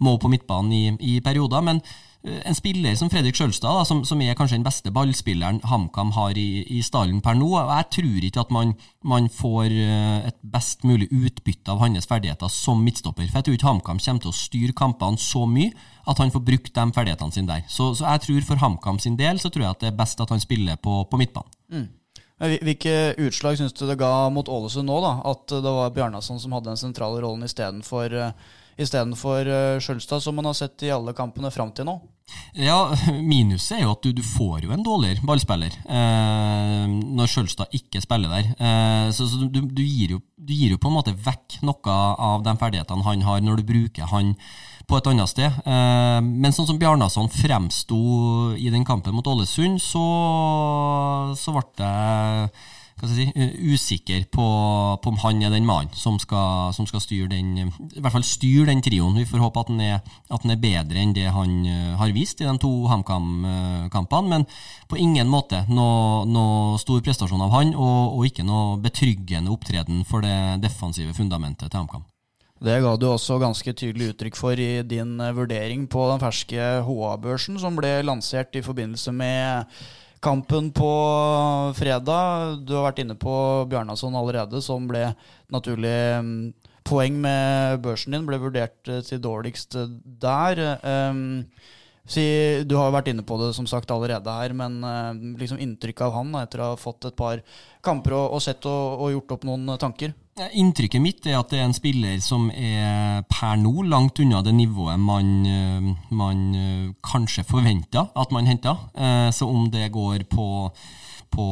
må 0.00 0.14
på 0.16 0.30
midtbanen 0.32 0.72
i, 0.72 0.84
i 1.12 1.18
perioder. 1.20 1.60
men 1.60 1.82
en 2.20 2.54
spiller 2.54 2.96
som 3.00 3.08
Fredrik 3.08 3.38
Sjølstad, 3.38 3.86
som, 3.88 4.02
som, 4.04 4.20
er 4.20 4.36
kanskje 4.36 4.58
den 4.58 4.66
beste 4.66 4.90
ballspilleren 4.92 5.62
HamKam 5.64 6.10
har 6.12 6.36
i, 6.36 6.62
i 6.68 6.82
stallen 6.84 7.22
per 7.24 7.38
nå. 7.38 7.48
Jeg 7.56 7.86
tror 7.96 8.26
ikke 8.28 8.42
at 8.42 8.52
man, 8.52 8.74
man, 9.08 9.30
får 9.32 9.72
eh, 9.72 10.26
et 10.28 10.36
best 10.52 10.84
mulig 10.84 11.08
utbytte 11.08 11.72
av 11.72 11.80
hans 11.80 12.08
ferdigheter 12.10 12.52
som 12.52 12.82
midtstopper. 12.84 13.24
For 13.30 13.40
jeg 13.40 13.48
tror 13.48 13.56
ikke 13.56 13.70
HamKam 13.70 14.02
kommer 14.04 14.26
til 14.26 14.34
å 14.34 14.36
styre 14.36 14.76
kampene 14.76 15.20
så 15.20 15.46
mye 15.48 15.72
at 16.10 16.20
han 16.20 16.32
får 16.34 16.44
brukt 16.44 16.74
de 16.76 16.86
ferdighetene 16.98 17.36
sine 17.38 17.54
der. 17.54 17.64
Så, 17.72 17.94
så 17.96 18.04
jeg 18.04 18.26
tror 18.26 18.50
for 18.50 18.64
HamKam 18.66 19.00
sin 19.00 19.16
del 19.16 19.40
så 19.40 19.48
tror 19.48 19.64
jeg 19.64 19.78
at 19.78 19.86
det 19.86 19.92
er 19.94 19.98
best 20.02 20.20
at 20.20 20.34
han 20.34 20.44
spiller 20.44 20.76
på, 20.76 21.00
på 21.08 21.20
midtbanen. 21.20 21.56
Mm. 21.72 21.88
Hvilke 22.40 22.94
utslag 23.20 23.58
syns 23.60 23.74
du 23.76 23.84
det 23.88 23.98
ga 24.00 24.28
mot 24.32 24.48
Ålesund 24.48 24.88
nå, 24.88 25.00
da? 25.04 25.18
At 25.28 25.52
det 25.52 25.72
var 25.76 25.92
Bjarnason 25.92 26.40
som 26.40 26.52
hadde 26.56 26.72
den 26.72 26.80
sentrale 26.80 27.20
rollen 27.20 27.44
istedenfor 27.44 28.12
uh, 28.16 28.32
istedenfor 28.80 29.50
uh, 29.50 29.80
Skjølstad, 29.82 30.22
som 30.24 30.38
man 30.38 30.48
har 30.50 30.56
sett 30.58 30.86
i 30.86 30.94
alle 30.94 31.14
kampene 31.16 31.52
fram 31.54 31.74
til 31.76 31.88
nå. 31.88 32.00
Ja, 32.54 32.90
Minuset 33.32 33.78
er 33.78 33.84
jo 33.84 33.94
at 33.94 34.04
du, 34.04 34.12
du 34.14 34.22
får 34.24 34.64
jo 34.66 34.74
en 34.74 34.84
dårligere 34.86 35.24
ballspiller 35.26 35.74
eh, 35.82 36.86
når 36.88 37.30
Skjølstad 37.30 37.76
ikke 37.76 38.02
spiller 38.02 38.32
der. 38.32 38.50
Eh, 38.54 39.06
så, 39.14 39.28
så 39.30 39.46
du, 39.46 39.60
du, 39.62 39.82
gir 39.84 40.16
jo, 40.16 40.22
du, 40.36 40.52
gir 40.54 40.74
jo, 40.74 40.80
på 40.80 40.90
en 40.90 40.98
måte 40.98 41.14
vekk 41.14 41.60
noe 41.66 42.00
av 42.30 42.44
de 42.46 42.56
ferdighetene 42.60 43.06
han 43.06 43.24
har, 43.26 43.40
når 43.44 43.60
du 43.60 43.70
bruker 43.70 44.10
han 44.10 44.34
på 44.90 44.98
et 44.98 45.10
annet 45.12 45.30
sted. 45.30 45.62
Eh, 45.62 46.18
men 46.26 46.54
sånn 46.54 46.68
som 46.70 46.80
Bjarnason 46.80 47.30
fremsto 47.32 48.00
i 48.58 48.70
den 48.72 48.86
kampen 48.88 49.14
mot 49.14 49.30
Ålesund, 49.30 49.78
så, 49.82 50.04
så 51.38 51.54
ble 51.54 51.66
det 51.78 51.94
si, 53.08 53.26
usikker 53.72 54.26
på, 54.32 54.46
på, 55.00 55.12
om 55.12 55.18
han 55.22 55.40
er 55.42 55.54
den 55.54 55.66
mannen 55.68 55.92
som 55.96 56.18
som 56.20 56.86
skal 56.86 57.00
styre 57.00 57.30
den 57.30 57.56
i 57.60 58.00
hvert 58.00 58.12
fall 58.12 58.26
styre 58.26 58.68
den 58.68 58.82
trioen. 58.84 59.16
Vi 59.16 59.26
får 59.28 59.42
håpe 59.44 59.62
at 59.62 59.70
han 59.72 59.80
er, 59.84 59.98
at 60.28 60.44
han 60.44 60.52
er 60.54 60.60
bedre 60.60 61.00
enn 61.00 61.14
det 61.16 61.28
han 61.32 61.56
uh, 61.64 61.96
har 62.00 62.12
vist 62.16 62.42
i 62.42 62.48
de 62.48 62.54
to 62.60 62.70
HamKam-kampene. 62.90 64.30
Men 64.30 64.46
på 64.90 64.98
ingen 65.00 65.30
måte 65.30 65.64
noe, 65.70 66.26
noe, 66.28 66.78
stor 66.82 67.02
prestasjon 67.04 67.42
av 67.46 67.54
han, 67.56 67.74
og, 67.74 68.18
og 68.18 68.28
ikke 68.28 68.46
noe 68.46 68.78
betryggende 68.82 69.52
opptreden 69.54 70.04
for 70.08 70.24
det 70.26 70.60
defensive 70.64 71.14
fundamentet 71.16 71.70
til 71.70 71.82
HamKam. 71.82 72.06
Det 72.60 72.76
ga 72.84 72.92
du 73.00 73.06
også 73.08 73.38
ganske 73.40 73.72
tydelig 73.72 74.10
uttrykk 74.12 74.36
for 74.36 74.60
i 74.60 74.82
din 74.84 75.16
uh, 75.22 75.32
vurdering 75.36 75.88
på 75.88 76.04
den 76.12 76.20
ferske 76.20 76.68
HA-børsen 76.84 77.56
som 77.62 77.78
ble 77.78 78.00
lansert 78.04 78.56
i 78.58 78.64
forbindelse 78.64 79.14
med 79.16 79.80
kampen 80.20 80.70
på 80.76 80.90
fredag. 81.76 82.60
Du 82.66 82.74
har 82.76 82.90
vært 82.90 83.02
inne 83.02 83.16
på 83.18 83.34
Bjarnason 83.70 84.16
allerede, 84.16 84.60
som 84.64 84.88
ble 84.88 85.10
naturlig 85.52 85.96
mm, 86.20 86.34
poeng 86.86 87.20
med 87.22 87.80
børsen 87.84 88.16
din. 88.16 88.26
Ble 88.28 88.40
vurdert 88.42 88.90
eh, 88.90 89.02
til 89.06 89.22
dårligst 89.24 89.78
eh, 89.80 89.92
der. 90.22 90.62
Um, 90.84 91.46
si, 92.10 92.24
du 92.66 92.76
har 92.78 92.88
jo 92.88 92.96
vært 92.96 93.10
inne 93.12 93.24
på 93.26 93.38
det 93.40 93.52
som 93.56 93.68
sagt 93.70 93.92
allerede 93.94 94.34
her, 94.34 94.54
men 94.56 94.80
uh, 94.84 95.12
liksom 95.40 95.60
inntrykket 95.62 96.08
av 96.08 96.16
han 96.18 96.34
etter 96.42 96.62
å 96.62 96.72
ha 96.72 96.80
fått 96.80 97.08
et 97.10 97.18
par 97.18 97.42
kamper 97.84 98.16
og, 98.16 98.36
og 98.36 98.42
sett 98.44 98.66
og, 98.68 99.04
og 99.04 99.14
gjort 99.14 99.38
opp 99.38 99.46
noen 99.48 99.76
tanker? 99.80 100.14
Inntrykket 100.40 101.02
mitt 101.02 101.26
er 101.28 101.36
at 101.40 101.50
det 101.52 101.58
er 101.60 101.66
en 101.68 101.76
spiller 101.76 102.20
som 102.24 102.48
er 102.54 103.24
per 103.28 103.58
nå 103.60 103.84
langt 103.90 104.20
unna 104.22 104.40
det 104.44 104.54
nivået 104.56 105.00
man, 105.00 105.28
eh, 105.44 105.90
man 106.16 106.40
eh, 106.56 106.86
kanskje 107.04 107.44
forventa 107.48 108.06
at 108.16 108.32
man 108.32 108.48
henta. 108.48 108.76
Eh, 108.94 109.28
så 109.34 109.48
om 109.50 109.68
det 109.72 109.90
går 109.92 110.24
på 110.30 110.46
på 111.30 111.46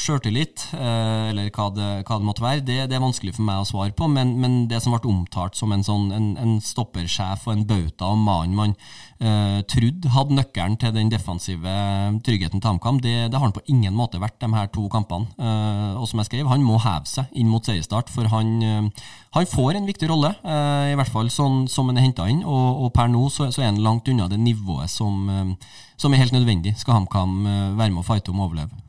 sjøltillit, 0.00 0.64
eh, 0.72 1.30
eller 1.30 1.50
hva 1.52 1.68
det, 1.74 1.88
hva 2.08 2.18
det, 2.18 2.26
måtte 2.26 2.44
være, 2.44 2.64
det, 2.64 2.78
det, 2.90 2.96
er 2.96 3.04
vanskelig 3.04 3.34
for 3.36 3.46
meg 3.46 3.60
å 3.60 3.68
svare 3.68 3.94
på. 3.96 4.08
Men, 4.10 4.34
men 4.40 4.66
det 4.70 4.80
som 4.82 4.94
ble 4.94 5.10
omtalt 5.10 5.58
som 5.58 5.72
en, 5.74 5.84
sånn, 5.86 6.10
en, 6.16 6.28
en 6.40 6.54
stoppersjef 6.64 7.46
og 7.46 7.54
en 7.54 7.66
bauta 7.68 8.08
og 8.12 8.22
mannen 8.22 8.56
man 8.56 8.74
eh, 9.22 9.60
trodde 9.68 10.12
hadde 10.14 10.36
nøkkelen 10.38 10.78
til 10.80 10.94
den 10.96 11.12
defensive 11.12 11.74
tryggheten 12.26 12.62
til 12.62 12.72
HamKam, 12.72 13.00
det, 13.04 13.14
det, 13.30 13.38
har 13.38 13.46
han 13.46 13.56
på 13.56 13.64
ingen 13.70 13.94
måte 13.96 14.20
vært 14.22 14.40
de 14.42 14.50
her 14.54 14.70
to 14.72 14.88
kampene. 14.92 15.28
Eh, 15.36 16.00
og 16.00 16.08
som 16.10 16.22
jeg 16.22 16.30
skrev, 16.30 16.48
han 16.50 16.64
må 16.64 16.80
heve 16.82 17.08
seg 17.10 17.32
inn 17.38 17.50
mot 17.52 17.68
seriestart, 17.68 18.12
for 18.12 18.28
han, 18.32 18.54
eh, 18.64 19.08
han 19.36 19.50
får 19.50 19.78
en 19.78 19.88
viktig 19.88 20.08
rolle. 20.10 20.32
Eh, 20.42 20.92
I 20.92 20.98
hvert 20.98 21.12
fall 21.12 21.30
sånn 21.32 21.66
som 21.72 21.90
han 21.90 22.00
er 22.00 22.08
henta 22.08 22.28
inn, 22.32 22.42
og, 22.44 22.86
og, 22.86 22.92
per 22.96 23.12
nå 23.12 23.26
så, 23.28 23.50
så, 23.52 23.62
er 23.62 23.72
han 23.72 23.82
langt 23.84 24.08
unna 24.08 24.30
det 24.32 24.40
nivået 24.40 24.90
som, 24.92 25.28
eh, 25.28 25.76
som 26.00 26.14
er 26.14 26.24
helt 26.24 26.34
nødvendig 26.36 26.74
skal 26.80 27.02
HamKam 27.02 27.42
være 27.78 27.92
med 27.92 28.02
å 28.02 28.06
fighte 28.06 28.32
om 28.32 28.40
å 28.40 28.48
overleve. 28.48 28.82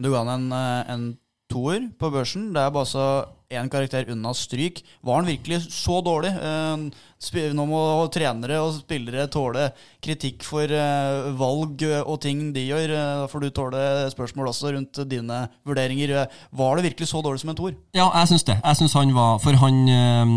Du 0.00 0.08
ga 0.12 0.24
han 0.24 0.32
en, 0.32 0.52
eh, 0.52 0.94
en 0.94 1.10
toer 1.50 1.90
på 1.98 2.10
børsen. 2.14 2.52
Det 2.54 2.62
er 2.62 2.72
bare 2.72 2.88
så 2.88 3.04
én 3.50 3.68
karakter 3.68 4.06
unna 4.12 4.30
stryk. 4.32 4.78
Var 5.02 5.16
han 5.16 5.26
virkelig 5.26 5.66
så 5.74 5.98
dårlig? 6.00 6.30
Eh, 6.30 7.52
nå 7.52 7.66
må 7.68 8.08
trenere 8.08 8.62
og 8.62 8.78
spillere 8.78 9.26
tåle 9.28 9.66
kritikk 10.00 10.46
for 10.46 10.62
eh, 10.62 11.34
valg 11.36 11.82
og 12.06 12.20
ting 12.22 12.54
de 12.54 12.64
gjør. 12.70 12.94
Da 12.94 13.26
får 13.28 13.40
du 13.44 13.50
tåle 13.50 13.82
spørsmål 14.14 14.52
også 14.54 14.72
rundt 14.72 15.02
dine 15.10 15.42
vurderinger. 15.66 16.30
Var 16.52 16.76
det 16.76 16.86
virkelig 16.88 17.10
så 17.10 17.20
dårlig 17.20 17.42
som 17.42 17.50
en 17.50 17.60
toer? 17.60 17.76
Ja, 17.92 18.08
jeg 18.22 18.32
syns 18.32 18.46
det. 18.46 18.60
Jeg 18.62 18.80
synes 18.80 18.96
han 18.96 19.14
var 19.14 19.38
For 19.42 19.52
han 19.52 19.84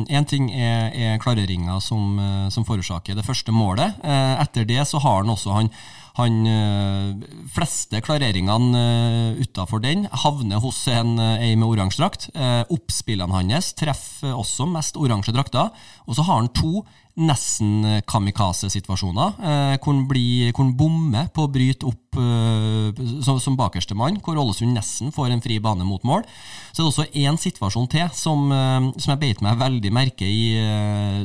Én 0.10 0.28
ting 0.28 0.50
er, 0.52 0.90
er 0.92 1.20
klareringa 1.22 1.80
som, 1.80 2.18
som 2.52 2.66
forårsaker 2.66 3.16
det 3.16 3.24
første 3.24 3.54
målet. 3.54 4.02
Etter 4.04 4.66
det 4.66 4.82
så 4.90 5.00
har 5.00 5.22
han 5.22 5.30
også 5.30 5.54
han 5.54 5.70
han 6.14 6.46
øh, 6.46 7.16
fleste 7.50 8.02
klareringene 8.06 8.78
øh, 8.78 9.42
utafor 9.42 9.82
den 9.82 10.06
havner 10.12 10.60
hos 10.62 10.84
en 10.88 11.18
øh, 11.18 11.42
ei 11.42 11.56
med 11.56 11.68
oransje 11.68 12.04
drakt. 12.04 12.30
Oppspillene 12.70 13.34
hans 13.34 13.74
treffer 13.74 14.34
også 14.38 14.68
mest 14.70 14.98
oransje 14.98 15.34
drakter. 15.34 15.74
Og 16.06 16.16
så 16.16 16.22
har 16.22 16.38
han 16.42 16.52
to 16.54 16.84
nesten 17.14 18.02
kamikaze-situasjoner, 18.10 19.36
eh, 19.38 19.74
hvor 19.78 20.64
han 20.64 20.72
bommer 20.78 21.28
på 21.34 21.46
å 21.46 21.52
bryte 21.52 21.86
opp 21.86 22.18
eh, 22.18 23.04
som, 23.22 23.38
som 23.42 23.58
bakerste 23.58 23.94
mann, 23.98 24.18
hvor 24.24 24.40
Ålesund 24.42 24.74
nesten 24.74 25.14
får 25.14 25.30
en 25.30 25.44
fri 25.44 25.60
bane 25.62 25.86
mot 25.86 26.02
mål. 26.04 26.26
Så 26.72 26.82
det 26.82 26.84
er 26.84 26.90
også 26.90 27.06
én 27.22 27.38
situasjon 27.38 27.90
til 27.92 28.10
som, 28.18 28.50
eh, 28.50 28.90
som 28.98 29.14
jeg 29.14 29.22
beit 29.22 29.44
meg 29.46 29.62
veldig 29.62 29.94
merke 29.94 30.26
i 30.26 30.42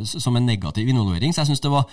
som 0.05 0.37
en 0.37 0.47
negativ 0.47 0.89
involvering. 0.93 1.33
Så 1.33 1.43
jeg 1.43 1.53
syns 1.53 1.65
det 1.65 1.73
var 1.73 1.89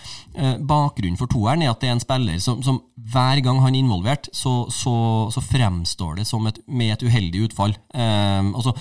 bakgrunnen 0.60 1.18
for 1.20 1.32
toeren 1.32 1.64
er 1.64 1.72
at 1.72 1.80
det 1.80 1.90
er 1.90 1.96
en 1.96 2.04
spiller 2.04 2.44
som, 2.44 2.60
som 2.66 2.82
hver 3.00 3.40
gang 3.46 3.62
han 3.64 3.76
er 3.76 3.84
involvert, 3.86 4.28
så, 4.36 4.66
så, 4.74 4.96
så 5.32 5.44
fremstår 5.44 6.20
det 6.20 6.28
et, 6.28 6.62
med 6.68 6.94
et 6.98 7.08
uheldig 7.08 7.48
utfall. 7.48 7.76
Altså 7.96 8.76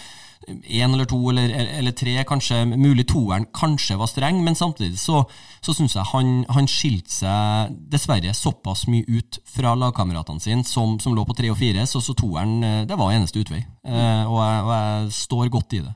én 0.49 0.93
eller 0.93 1.09
to 1.09 1.19
eller, 1.31 1.51
eller, 1.79 1.95
tre, 1.97 2.17
kanskje 2.29 2.63
mulig 2.71 3.07
toeren 3.11 3.47
kanskje 3.55 3.97
var 4.01 4.11
streng, 4.11 4.43
men 4.45 4.57
samtidig 4.59 4.99
så, 5.01 5.23
så 5.65 5.75
syns 5.77 5.97
jeg 5.97 6.11
han, 6.13 6.33
han 6.53 6.69
skilte 6.71 7.13
seg 7.15 7.75
dessverre 7.93 8.35
såpass 8.37 8.87
mye 8.91 9.07
ut 9.09 9.41
fra 9.49 9.75
lagkameratene 9.79 10.43
sine 10.43 10.69
som, 10.69 10.99
som, 11.01 11.17
lå 11.17 11.25
på 11.27 11.37
tre 11.39 11.53
og 11.53 11.59
fire, 11.61 11.87
så, 11.89 12.03
så 12.05 12.17
toeren 12.19 12.57
eh, 12.65 12.81
det 12.89 12.99
var 13.01 13.15
eneste 13.15 13.43
utvei. 13.45 13.63
Eh, 13.85 14.25
og, 14.29 14.41
jeg, 14.41 14.65
og, 14.65 14.73
jeg, 14.75 15.13
står 15.25 15.53
godt 15.53 15.79
i 15.79 15.85
det. 15.85 15.95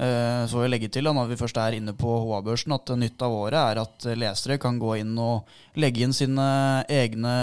Mm. 0.00 0.46
vil 0.46 0.48
så 0.48 0.62
jeg 0.64 0.72
legger 0.72 0.92
til, 0.94 1.10
når 1.12 1.28
vi 1.28 1.36
først 1.36 1.58
er 1.60 1.76
inne 1.76 1.92
på 1.92 2.14
HA-børsen, 2.24 2.72
at 2.72 2.92
nytt 2.96 3.20
av 3.20 3.34
året 3.36 3.60
er 3.60 3.80
at 3.82 4.06
lesere 4.16 4.56
kan 4.62 4.78
gå 4.80 4.94
inn 5.02 5.12
og 5.20 5.50
legge 5.76 6.06
inn 6.06 6.16
sine 6.16 6.46
egne 6.88 7.34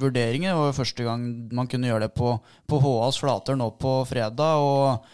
vurderinger. 0.00 0.22
vurderinger. 0.22 0.54
og 0.58 0.74
Første 0.76 1.06
gang 1.06 1.26
man 1.52 1.68
kunne 1.70 1.90
gjøre 1.90 2.06
det 2.08 2.14
på, 2.14 2.36
på 2.66 2.80
HAs 2.82 3.20
flater 3.22 3.56
nå 3.56 3.70
på 3.78 4.02
fredag. 4.08 4.58
og 4.58 5.04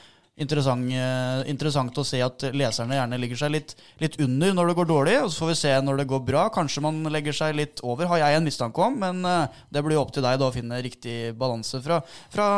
interessant, 0.42 0.92
eh, 0.92 1.50
interessant 1.50 1.98
å 1.98 2.04
se 2.06 2.20
at 2.22 2.46
leserne 2.54 2.96
gjerne 2.96 3.18
ligger 3.20 3.40
seg 3.42 3.52
litt, 3.54 3.74
litt 4.02 4.18
under 4.22 4.54
når 4.56 4.70
det 4.70 4.76
går 4.78 4.88
dårlig, 4.90 5.16
og 5.24 5.32
så 5.32 5.44
får 5.44 5.50
vi 5.52 5.58
se 5.60 5.74
når 5.84 6.02
det 6.02 6.08
går 6.12 6.22
bra. 6.26 6.46
Kanskje 6.54 6.84
man 6.84 7.02
legger 7.12 7.36
seg 7.36 7.56
litt 7.58 7.82
over, 7.82 8.08
har 8.10 8.22
jeg 8.22 8.38
en 8.38 8.46
mistanke 8.46 8.84
om, 8.84 8.98
men 9.02 9.24
eh, 9.26 9.60
det 9.74 9.84
blir 9.84 9.98
jo 9.98 10.04
opp 10.04 10.14
til 10.14 10.24
deg 10.24 10.38
da 10.40 10.48
å 10.48 10.54
finne 10.54 10.80
riktig 10.84 11.34
balanse 11.38 11.82
fra, 11.84 12.00
fra 12.32 12.48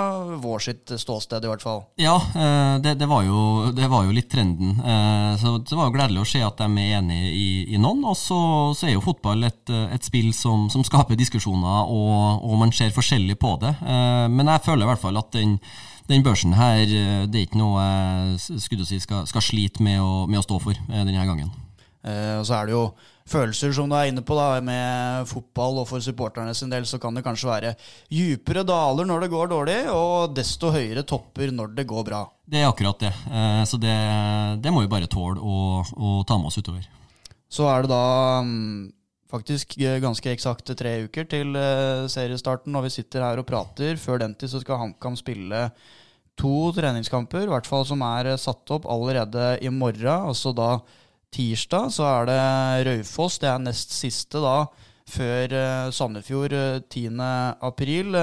vår 0.41 0.65
sitt 0.69 0.95
ståsted, 1.01 1.45
i 1.45 1.53
hvert 1.53 1.65
fall. 1.65 1.85
Ja, 2.01 2.17
eh, 2.17 2.77
det, 2.85 2.97
det, 3.01 3.09
var, 3.11 3.25
jo, 3.27 3.71
det 3.77 3.91
var 3.91 4.07
jo 4.07 4.17
litt 4.17 4.31
trenden. 4.31 4.79
Så 5.41 5.57
det 5.65 5.77
var 5.77 5.89
jo 5.89 5.95
gledelig 5.95 6.23
å 6.23 6.29
se 6.29 6.41
at 6.45 6.61
de 6.61 6.69
er 6.83 6.99
enige 6.99 7.31
i, 7.35 7.49
i 7.75 7.81
noen. 7.81 8.03
Og 8.09 8.17
så, 8.19 8.41
så, 8.77 8.89
er 8.89 8.97
jo 8.97 9.05
fotball 9.05 9.47
et, 9.49 9.73
et 9.95 10.07
spill 10.07 10.33
som, 10.37 10.69
som, 10.73 10.85
skaper 10.87 11.19
diskusjoner, 11.19 11.91
og, 11.91 12.45
og 12.47 12.59
man 12.61 12.73
ser 12.75 12.93
forskjellig 12.95 13.37
på 13.41 13.55
det. 13.63 13.73
Men 13.81 14.51
jeg 14.51 14.65
føler 14.65 14.87
i 14.87 14.91
hvert 14.91 15.03
fall 15.03 15.21
at 15.21 15.33
den 15.37 15.59
den 16.11 16.27
børsen 16.27 16.55
her, 16.59 16.83
eh, 16.83 17.25
det 17.31 17.39
er 17.39 17.47
ikke 17.47 17.61
noe 17.61 17.81
jeg 17.85 18.61
skulle 18.67 18.87
si, 18.89 19.01
skal, 19.03 19.27
skal 19.31 19.45
slite 19.45 19.85
med 19.85 20.03
å, 20.03 20.27
med 20.31 20.43
å, 20.43 20.47
stå 20.47 20.59
for 20.63 20.77
eh, 20.77 21.05
denne 21.07 21.27
gangen. 21.27 21.51
Eh, 22.03 22.37
og 22.41 22.45
så 22.49 22.57
er 22.57 22.69
det 22.69 22.75
jo 22.75 22.85
følelser, 23.31 23.73
som 23.77 23.91
du 23.91 23.95
er 23.95 24.11
inne 24.11 24.25
på, 24.27 24.35
da, 24.35 24.59
med 24.65 25.29
fotball, 25.31 25.83
og 25.83 25.89
for 25.91 26.03
supporterne 26.03 26.55
sin 26.57 26.73
del 26.73 26.87
så 26.89 26.99
kan 27.03 27.15
det 27.15 27.25
kanskje 27.27 27.51
være 27.51 27.75
djupere 28.11 28.65
daler 28.67 29.07
når 29.07 29.27
det 29.27 29.33
går 29.35 29.51
dårlig, 29.53 29.81
og 29.95 30.35
desto 30.35 30.73
høyere 30.75 31.07
topper 31.07 31.53
når 31.55 31.77
det 31.79 31.87
går 31.91 32.07
bra. 32.09 32.25
Det 32.51 32.63
er 32.63 32.71
akkurat 32.71 33.05
det. 33.07 33.13
Eh, 33.31 33.63
så 33.71 33.79
det, 33.81 33.99
det 34.65 34.73
må 34.75 34.83
vi 34.83 34.91
bare 34.91 35.11
tåle 35.11 35.39
å, 35.39 35.85
å 35.85 36.17
ta 36.27 36.41
med 36.41 36.51
oss 36.51 36.59
utover. 36.59 36.89
Så 37.51 37.67
er 37.67 37.85
det 37.85 37.91
da 37.91 38.05
mm, 38.47 38.89
faktisk 39.31 39.77
ganske 40.03 40.35
eksakte 40.35 40.77
tre 40.79 40.99
uker 41.07 41.27
til 41.31 41.57
seriestarten, 42.11 42.75
og 42.77 42.85
vi 42.87 42.93
sitter 42.95 43.25
her 43.25 43.41
og 43.41 43.47
prater. 43.49 43.97
Før 44.01 44.21
den 44.23 44.35
tid 44.35 44.53
så 44.53 44.61
skal 44.63 44.81
HamKam 44.83 45.17
spille 45.19 45.69
to 46.41 46.71
treningskamper, 46.77 47.45
i 47.45 47.53
hvert 47.53 47.69
fall 47.69 47.85
som 47.89 48.03
er 48.07 48.33
satt 48.41 48.71
opp 48.75 48.89
allerede 48.91 49.57
i 49.65 49.71
morgen. 49.73 50.31
Altså 50.31 50.55
da 50.57 50.79
tirsdag 51.35 51.93
så 51.95 52.07
er 52.09 52.31
det 52.31 52.41
Raufoss. 52.89 53.39
Det 53.43 53.51
er 53.51 53.63
nest 53.63 53.95
siste 53.95 54.43
da 54.43 54.65
før 55.11 55.55
Sandefjord 55.95 56.55
10. 56.89 57.07
Eh, 57.21 57.55
april. 57.67 58.17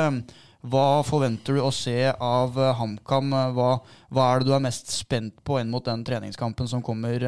hva 0.67 1.03
forventer 1.05 1.55
du 1.55 1.61
å 1.63 1.71
se 1.71 2.09
av 2.11 2.57
HamKam? 2.79 3.31
Hva, 3.55 3.69
hva, 4.11 4.23
er 4.27 4.39
det 4.39 4.47
du 4.49 4.55
er 4.55 4.63
mest 4.65 4.91
spent 4.91 5.37
på 5.45 5.59
inn 5.61 5.71
mot 5.71 5.85
den 5.85 6.03
treningskampen 6.03 6.67
som 6.67 6.83
kommer 6.83 7.23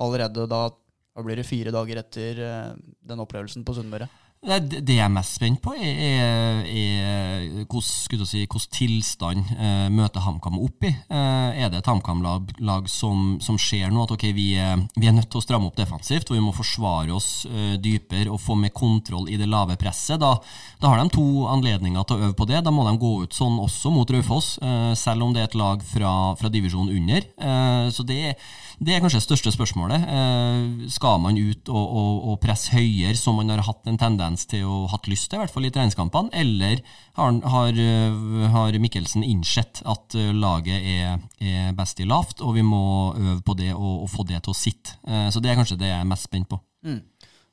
allerede 0.00 0.46
da 0.50 0.68
da 1.14 1.24
blir 1.26 1.40
det 1.40 1.48
fire 1.48 1.72
dager 1.74 2.00
etter 2.00 2.42
den 2.78 3.22
opplevelsen 3.22 3.64
på 3.66 3.74
Sunnmøre? 3.76 4.08
Det 4.40 4.94
jeg 4.94 5.04
er 5.04 5.12
mest 5.12 5.34
spent 5.36 5.58
på, 5.60 5.74
er, 5.76 6.62
er 6.64 7.42
hvordan, 7.68 8.24
si, 8.24 8.46
tilstand 8.72 9.50
eh, 9.52 9.90
møter 9.92 10.24
HamKam 10.24 10.56
opp 10.64 10.86
i. 10.88 10.94
Eh, 11.12 11.58
er 11.60 11.68
det 11.68 11.82
et 11.82 11.90
HamKam-lag 11.90 12.88
som, 12.88 13.34
som, 13.44 13.58
ser 13.60 13.92
nå 13.92 14.06
at 14.06 14.14
okay, 14.16 14.32
vi, 14.32 14.54
er, 14.56 14.80
vi, 14.94 15.10
er, 15.10 15.12
nødt 15.12 15.28
til 15.28 15.42
å 15.42 15.44
stramme 15.44 15.68
opp 15.68 15.76
defensivt, 15.76 16.32
og 16.32 16.38
vi 16.38 16.40
må 16.46 16.54
forsvare 16.56 17.12
oss 17.12 17.44
eh, 17.50 17.74
dypere 17.84 18.32
og 18.32 18.40
få 18.40 18.56
mer 18.56 18.72
kontroll 18.72 19.28
i 19.28 19.36
det 19.36 19.50
lave 19.50 19.76
presset? 19.76 20.16
Da, 20.24 20.32
da, 20.80 20.88
har 20.88 21.04
de 21.04 21.12
to 21.12 21.44
anledninger 21.52 22.08
til 22.08 22.16
å 22.16 22.30
øve 22.30 22.38
på 22.40 22.48
det. 22.48 22.64
Da 22.64 22.72
må 22.72 22.88
de 22.88 22.96
gå 22.96 23.12
ut 23.26 23.36
sånn 23.36 23.60
også 23.60 23.92
mot 23.92 24.16
Raufoss, 24.16 24.54
eh, 24.64 24.94
selv 24.96 25.28
om 25.28 25.36
det 25.36 25.44
er 25.44 25.50
et 25.52 25.60
lag 25.60 25.84
fra, 25.84 26.14
fra 26.40 26.48
divisjonen 26.48 26.96
under. 26.96 27.28
Eh, 27.28 27.92
så 27.92 28.08
det 28.08 28.22
er 28.32 28.50
det 28.80 28.94
er 28.94 29.02
kanskje 29.02 29.18
det 29.20 29.26
største 29.26 29.50
spørsmålet. 29.52 30.04
Eh, 30.08 30.84
skal 30.88 31.18
man 31.20 31.36
ut 31.36 31.68
og, 31.68 31.82
og, 32.00 32.12
og, 32.30 32.36
presse 32.40 32.72
høyere, 32.72 33.12
som 33.18 33.36
man 33.36 33.52
har 33.52 33.60
hatt 33.66 33.84
en 33.90 33.98
tendens 34.00 34.46
til 34.48 34.64
å 34.64 34.86
hatt 34.88 35.08
lyst 35.10 35.28
til, 35.28 35.36
i 35.36 35.42
hvert 35.42 35.52
fall 35.52 35.68
i 35.68 35.72
treningskampene, 35.74 36.32
eller 36.40 36.80
har, 37.18 37.36
har, 37.52 37.76
eh, 37.76 38.46
har 38.54 38.78
Mikkelsen 38.80 39.26
innsett 39.26 39.82
at 39.84 40.16
eh, 40.16 40.32
laget 40.32 40.80
er, 40.80 41.20
er, 41.44 41.74
best 41.76 42.00
i 42.00 42.08
lavt, 42.08 42.40
og 42.40 42.56
vi 42.56 42.64
må 42.64 42.82
øve 43.18 43.42
på 43.44 43.58
det 43.60 43.68
og, 43.74 44.06
og, 44.06 44.08
få 44.14 44.24
det 44.30 44.40
til 44.46 44.54
å 44.54 44.56
sitte? 44.56 44.96
Så 45.28 45.44
det 45.44 45.52
er 45.52 45.60
kanskje 45.60 45.76
det 45.80 45.92
jeg 45.92 46.00
er 46.00 46.08
mest 46.08 46.30
spent 46.30 46.48
på. 46.48 46.56
Mm. 46.86 47.02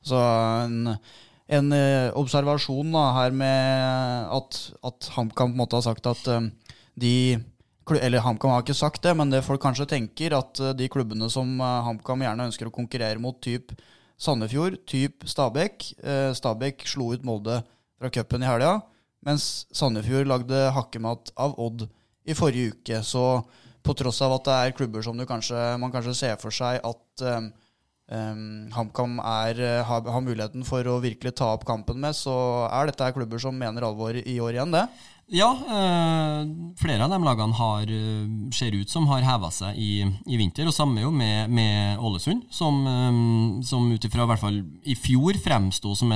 Så 0.08 0.24
en, 0.64 0.96
en 1.60 1.78
observasjon 2.24 2.96
da, 2.96 3.04
her 3.20 3.36
med 3.36 4.32
at, 4.40 4.64
at 4.88 5.12
HamKam 5.18 5.52
på 5.52 5.58
en 5.58 5.60
måte 5.60 5.80
har 5.82 5.88
sagt 5.90 6.08
at 6.08 6.24
de 6.96 7.16
eller 7.96 8.24
HamKam 8.24 8.52
har 8.52 8.64
ikke 8.64 8.76
sagt 8.78 9.04
det, 9.06 9.14
men 9.18 9.32
det 9.32 9.46
folk 9.46 9.62
kanskje 9.64 9.88
tenker, 9.90 10.36
at 10.38 10.60
eh, 10.60 10.76
de 10.78 10.90
klubbene 10.92 11.30
som 11.32 11.48
eh, 11.62 11.78
HamKam 11.88 12.26
gjerne 12.26 12.50
ønsker 12.50 12.70
å 12.70 12.74
konkurrere 12.74 13.22
mot, 13.22 13.40
typ 13.44 13.72
Sandefjord, 14.18 14.80
typ 14.90 15.28
Stabæk 15.30 15.92
eh, 16.02 16.32
Stabæk 16.36 16.88
slo 16.90 17.12
ut 17.14 17.26
Molde 17.28 17.62
fra 17.98 18.10
cupen 18.14 18.44
i 18.44 18.50
helga, 18.50 18.80
mens 19.26 19.68
Sandefjord 19.76 20.30
lagde 20.30 20.66
hakkemat 20.76 21.32
av 21.40 21.56
Odd 21.62 21.86
i 22.28 22.36
forrige 22.38 22.74
uke. 22.76 23.00
Så 23.06 23.24
på 23.86 23.96
tross 23.98 24.20
av 24.26 24.36
at 24.36 24.50
det 24.50 24.58
er 24.58 24.76
klubber 24.78 25.06
som 25.06 25.18
kanskje, 25.30 25.62
man 25.80 25.94
kanskje 25.94 26.18
ser 26.18 26.42
for 26.42 26.54
seg 26.54 26.82
at 26.84 27.24
um, 27.24 27.48
um, 28.12 28.42
HamKam 28.76 29.16
har, 29.24 29.62
har, 29.88 30.24
muligheten 30.26 30.66
for 30.68 30.86
å 30.92 30.98
virkelig 31.04 31.38
ta 31.40 31.54
opp 31.56 31.64
kampen 31.70 32.02
med, 32.04 32.18
så 32.18 32.36
er 32.68 32.92
dette 32.92 33.14
klubber 33.16 33.42
som 33.42 33.56
mener 33.56 33.88
alvor 33.88 34.18
i 34.20 34.40
år 34.44 34.58
igjen, 34.58 34.76
det. 34.76 34.84
Ja, 35.28 35.50
øh, 35.52 36.48
flere 36.80 37.04
av 37.04 37.12
de 37.12 37.18
lagene 37.20 37.56
har, 37.58 37.82
eh, 37.84 38.52
ser 38.56 38.72
ut 38.72 38.90
som 38.90 39.08
har 39.08 39.26
heva 39.28 39.50
seg 39.52 39.76
i, 39.76 40.00
i, 40.24 40.38
vinter. 40.40 40.64
Og 40.70 40.72
samme 40.72 41.02
jo 41.02 41.12
med, 41.12 41.50
med 41.52 42.00
Ålesund, 42.00 42.46
som, 42.50 42.80
øh, 42.88 43.64
som 43.68 43.92
ut 43.92 44.06
ifra 44.08 44.24
i 44.24 44.30
hvert 44.32 44.40
fall 44.40 44.62
i 44.88 44.96
fjor 44.96 45.36
fremsto 45.44 45.92
som, 46.00 46.14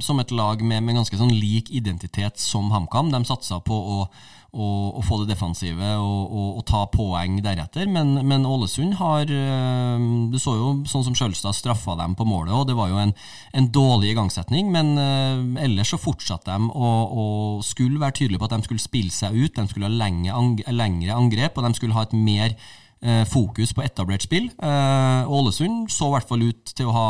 som, 0.00 0.20
et 0.20 0.30
lag 0.36 0.60
med, 0.60 0.82
med 0.82 1.00
ganske 1.00 1.16
sånn 1.16 1.32
lik 1.32 1.72
identitet 1.72 2.36
som 2.36 2.68
HamKam. 2.70 3.08
De 3.10 3.24
satsa 3.24 3.62
på 3.64 3.72
å 3.72 4.04
og, 4.52 4.98
og, 4.98 5.04
få 5.06 5.16
det 5.22 5.30
defensive 5.32 5.94
og, 5.96 6.24
og, 6.28 6.48
og 6.60 6.64
ta 6.68 6.82
poeng 6.92 7.38
deretter. 7.44 7.88
Men, 7.88 8.18
men, 8.28 8.44
Ålesund 8.44 8.98
har 8.98 9.30
eh, 9.32 10.04
Du 10.28 10.36
så 10.40 10.56
jo 10.58 10.74
sånn 10.88 11.06
som 11.06 11.16
Sjølstad 11.16 11.56
straffa 11.56 11.96
dem 11.96 12.16
på 12.18 12.26
målet, 12.28 12.52
og 12.52 12.66
det 12.68 12.76
var 12.76 12.92
jo 12.92 13.00
en, 13.00 13.14
en 13.56 13.70
dårlig 13.72 14.12
igangsetning. 14.12 14.68
Men 14.74 14.92
uh, 15.00 15.64
ellers 15.64 15.94
så 15.94 16.00
fortsatte 16.00 16.52
de 16.52 16.68
å, 16.68 17.62
skulle 17.64 18.00
være 18.02 18.18
tydelige 18.20 18.42
på 18.42 18.50
at 18.50 18.56
de 18.58 18.68
skulle 18.68 18.84
spille 18.84 19.14
seg 19.14 19.38
ut. 19.38 19.56
De 19.56 19.66
skulle 19.70 19.88
ha 19.88 20.02
lenge, 20.04 20.68
lengre 20.68 21.16
angrep, 21.16 21.56
og 21.56 21.68
de 21.68 21.74
skulle 21.78 21.96
ha 21.96 22.04
et 22.04 22.16
mer 22.16 22.56
Eh, 22.56 22.81
fokus 23.26 23.72
på 23.74 23.82
etablert 23.82 24.22
spill. 24.22 24.46
Eh, 24.62 25.30
Ålesund 25.30 25.90
så 25.90 26.06
i 26.06 26.14
hvert 26.14 26.28
fall 26.28 26.44
ut 26.46 26.72
til 26.76 26.86
å 26.86 26.94
ha, 26.94 27.06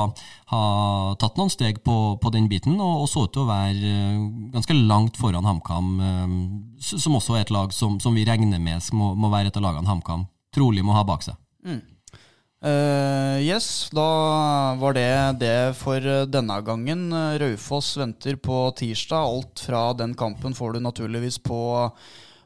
ha 0.52 0.62
tatt 1.20 1.37
noen 1.37 1.52
steg 1.52 1.83
på, 1.85 1.96
på 2.22 2.33
den 2.33 2.48
biten, 2.48 2.78
og, 2.81 3.05
og, 3.05 3.09
så 3.12 3.26
ut 3.26 3.35
til 3.35 3.44
å 3.44 3.50
være 3.50 3.92
eh, 3.92 4.24
ganske 4.55 4.76
langt 4.78 5.20
foran 5.20 5.48
HamKam, 5.48 5.94
som 6.81 7.20
også 7.20 7.37
er 7.37 7.46
et 7.46 7.55
lag 7.55 7.74
som, 7.76 8.00
som 8.00 8.16
vi 8.16 8.26
regner 8.28 8.62
med 8.62 8.81
må, 8.96 9.12
må, 9.14 9.31
være 9.33 9.52
et 9.52 9.61
av 9.61 9.66
lagene 9.66 9.90
HamKam 9.90 10.26
trolig 10.52 10.85
må 10.85 10.96
ha 10.96 11.05
bak 11.07 11.24
seg. 11.24 11.37
Mm. 11.64 11.81
Uh, 12.62 13.42
yes, 13.42 13.90
da 13.90 14.09
var 14.78 14.94
det 14.94 15.09
det 15.40 15.72
for 15.76 16.05
denne 16.31 16.61
gangen. 16.64 17.09
Raufoss 17.42 17.96
venter 17.98 18.38
på 18.38 18.64
tirsdag. 18.78 19.24
Alt 19.24 19.64
fra 19.66 19.88
den 19.98 20.14
kampen 20.16 20.55
får 20.55 20.76
du 20.76 20.85
naturligvis 20.85 21.40
på 21.42 21.59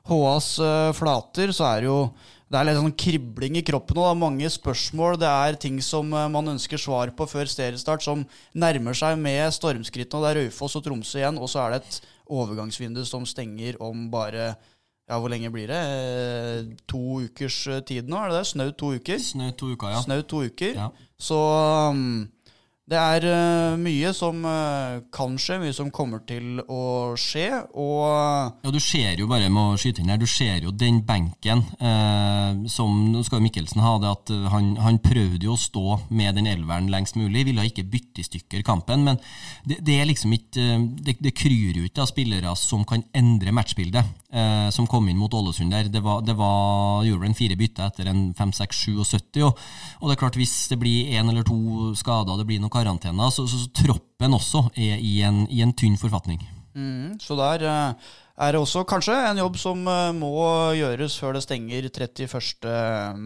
HAs 0.08 0.48
flater. 0.96 1.52
Så 1.52 1.66
er 1.68 1.84
det 1.84 1.90
jo 1.90 2.00
det 2.46 2.58
er 2.58 2.68
litt 2.68 2.78
sånn 2.78 2.94
kribling 2.94 3.56
i 3.58 3.64
kroppen 3.66 3.98
og 3.98 4.04
det 4.04 4.10
er 4.12 4.20
mange 4.20 4.50
spørsmål. 4.54 5.16
Det 5.18 5.30
er 5.30 5.58
ting 5.58 5.80
som 5.82 6.12
eh, 6.14 6.28
man 6.30 6.52
ønsker 6.54 6.78
svar 6.78 7.10
på 7.18 7.26
før 7.26 7.50
seriestart, 7.50 8.04
som 8.06 8.22
nærmer 8.54 8.94
seg 8.94 9.18
med 9.18 9.50
stormskrittene. 9.56 10.22
Det 10.22 10.30
er 10.30 10.40
Raufoss 10.44 10.78
og 10.78 10.86
Tromsø 10.86 11.18
igjen, 11.18 11.40
og 11.42 11.50
så 11.50 11.64
er 11.64 11.74
det 11.74 11.82
et 11.82 11.98
overgangsvindu 12.36 13.02
som 13.06 13.26
stenger 13.26 13.80
om 13.82 14.06
bare 14.12 14.52
ja, 15.06 15.18
hvor 15.18 15.30
lenge 15.30 15.50
blir 15.54 15.70
det? 15.70 15.80
Eh, 15.80 16.70
to 16.90 17.20
ukers 17.26 17.58
eh, 17.70 17.82
tid 17.86 18.10
nå, 18.10 18.18
er 18.18 18.30
det 18.30 18.40
det? 18.40 18.46
Snaut 18.52 18.78
to 18.78 18.92
uker? 18.94 19.20
Snaut 19.22 19.58
to 19.58 19.72
uker, 19.74 19.90
ja. 19.94 20.00
Snaut 20.06 20.30
to 20.30 20.42
uker. 20.46 20.78
Ja. 20.78 20.88
Så 21.18 21.38
um, 21.90 22.26
det 22.86 22.98
er 22.98 23.24
uh, 23.26 23.76
mye 23.82 24.12
som 24.14 24.44
uh, 24.46 25.00
kan 25.14 25.34
skje, 25.42 25.56
mye 25.58 25.74
som 25.74 25.88
kommer 25.90 26.20
til 26.22 26.60
å 26.70 27.16
skje, 27.18 27.48
og 27.74 28.62
Ja, 28.62 28.70
du 28.70 28.78
ser 28.82 29.18
jo 29.18 29.26
bare 29.30 29.48
med 29.50 29.72
å 29.72 29.80
skyte 29.80 30.04
inn 30.04 30.12
her, 30.12 30.20
du 30.22 30.28
ser 30.30 30.62
jo 30.62 30.70
den 30.70 31.00
benken 31.06 31.64
uh, 31.80 32.54
som 32.70 32.94
Nå 33.10 33.24
skal 33.26 33.42
Mikkelsen 33.42 33.82
ha 33.82 33.96
det 34.02 34.12
at 34.12 34.32
han, 34.52 34.70
han, 34.78 35.00
prøvde 35.02 35.48
jo 35.48 35.56
å 35.56 35.60
stå 35.60 35.98
med 36.14 36.38
den 36.38 36.46
elveren 36.50 36.86
lengst 36.92 37.18
mulig, 37.18 37.48
ville 37.48 37.66
ikke 37.66 37.88
bytte 37.90 38.22
i 38.22 38.28
stykker 38.28 38.62
kampen, 38.66 39.02
men 39.08 39.18
det, 39.66 39.80
det 39.86 39.98
er 39.98 40.06
liksom 40.06 40.36
ikke 40.36 40.66
Det, 41.02 41.16
det 41.22 41.34
kryr 41.36 41.80
jo 41.80 41.88
ikke 41.88 42.04
av 42.04 42.10
spillere 42.10 42.54
som 42.58 42.86
kan 42.86 43.02
endre 43.16 43.54
matchbildet, 43.54 44.14
som 44.74 44.88
kom 44.90 45.06
inn 45.08 45.16
mot 45.16 45.32
Ålesund 45.32 45.72
der. 45.72 45.86
Det 45.92 46.02
var, 46.04 46.20
det 46.26 46.34
var 46.36 47.04
gjorde 47.06 47.22
vel 47.22 47.36
fire 47.38 47.56
bytter 47.56 47.86
etter 47.86 48.10
en 48.10 48.26
5-6-77, 48.36 49.40
og, 49.46 49.62
og 50.00 50.10
det 50.10 50.16
er 50.16 50.20
klart, 50.20 50.36
hvis 50.36 50.54
det 50.72 50.80
blir 50.82 51.14
én 51.16 51.30
eller 51.32 51.46
to 51.46 51.94
skader, 51.96 52.36
det 52.36 52.46
blir 52.48 52.60
noen 52.60 52.74
karantener, 52.74 53.32
så, 53.32 53.46
så, 53.48 53.62
så 53.64 53.72
troppen 53.80 54.36
også 54.36 54.66
er 54.74 55.00
i 55.00 55.18
en, 55.24 55.44
i 55.48 55.62
en 55.64 55.72
tynn 55.76 55.96
forfatning. 56.00 56.42
Mm, 56.76 57.16
så 57.22 57.38
der 57.38 57.64
uh, 57.64 58.14
er 58.36 58.52
det 58.52 58.60
også 58.60 58.84
kanskje 58.88 59.16
en 59.30 59.40
jobb 59.40 59.56
som 59.56 59.86
eh, 59.88 60.12
må 60.12 60.34
gjøres 60.76 61.16
før 61.16 61.38
det 61.38 61.46
stenger 61.46 61.88
31. 61.88 63.16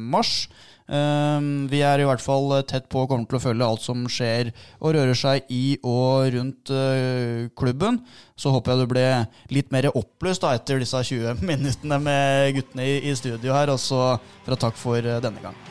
Um, 0.90 1.68
vi 1.70 1.84
er 1.86 2.02
i 2.02 2.06
hvert 2.08 2.22
fall 2.22 2.50
tett 2.66 2.88
på 2.90 3.04
og 3.04 3.12
kommer 3.12 3.28
til 3.30 3.38
å 3.38 3.42
følge 3.44 3.66
alt 3.66 3.84
som 3.84 4.02
skjer 4.10 4.50
og 4.80 4.96
rører 4.96 5.14
seg 5.14 5.46
i 5.54 5.76
og 5.86 6.32
rundt 6.34 6.72
uh, 6.74 7.46
klubben. 7.54 8.00
Så 8.34 8.50
håper 8.50 8.74
jeg 8.74 8.82
du 8.82 8.90
ble 8.90 9.06
litt 9.54 9.70
mer 9.70 9.92
opplyst 9.94 10.42
da, 10.42 10.56
etter 10.58 10.82
disse 10.82 11.04
20 11.12 11.44
minuttene 11.52 12.00
med 12.02 12.56
guttene 12.58 12.88
i, 12.98 13.14
studio 13.14 13.54
her. 13.54 13.70
Og 13.70 13.78
så 13.82 14.16
for 14.42 14.56
å 14.56 14.64
takk 14.66 14.80
for 14.80 14.98
uh, 14.98 15.20
denne 15.22 15.44
gang. 15.44 15.69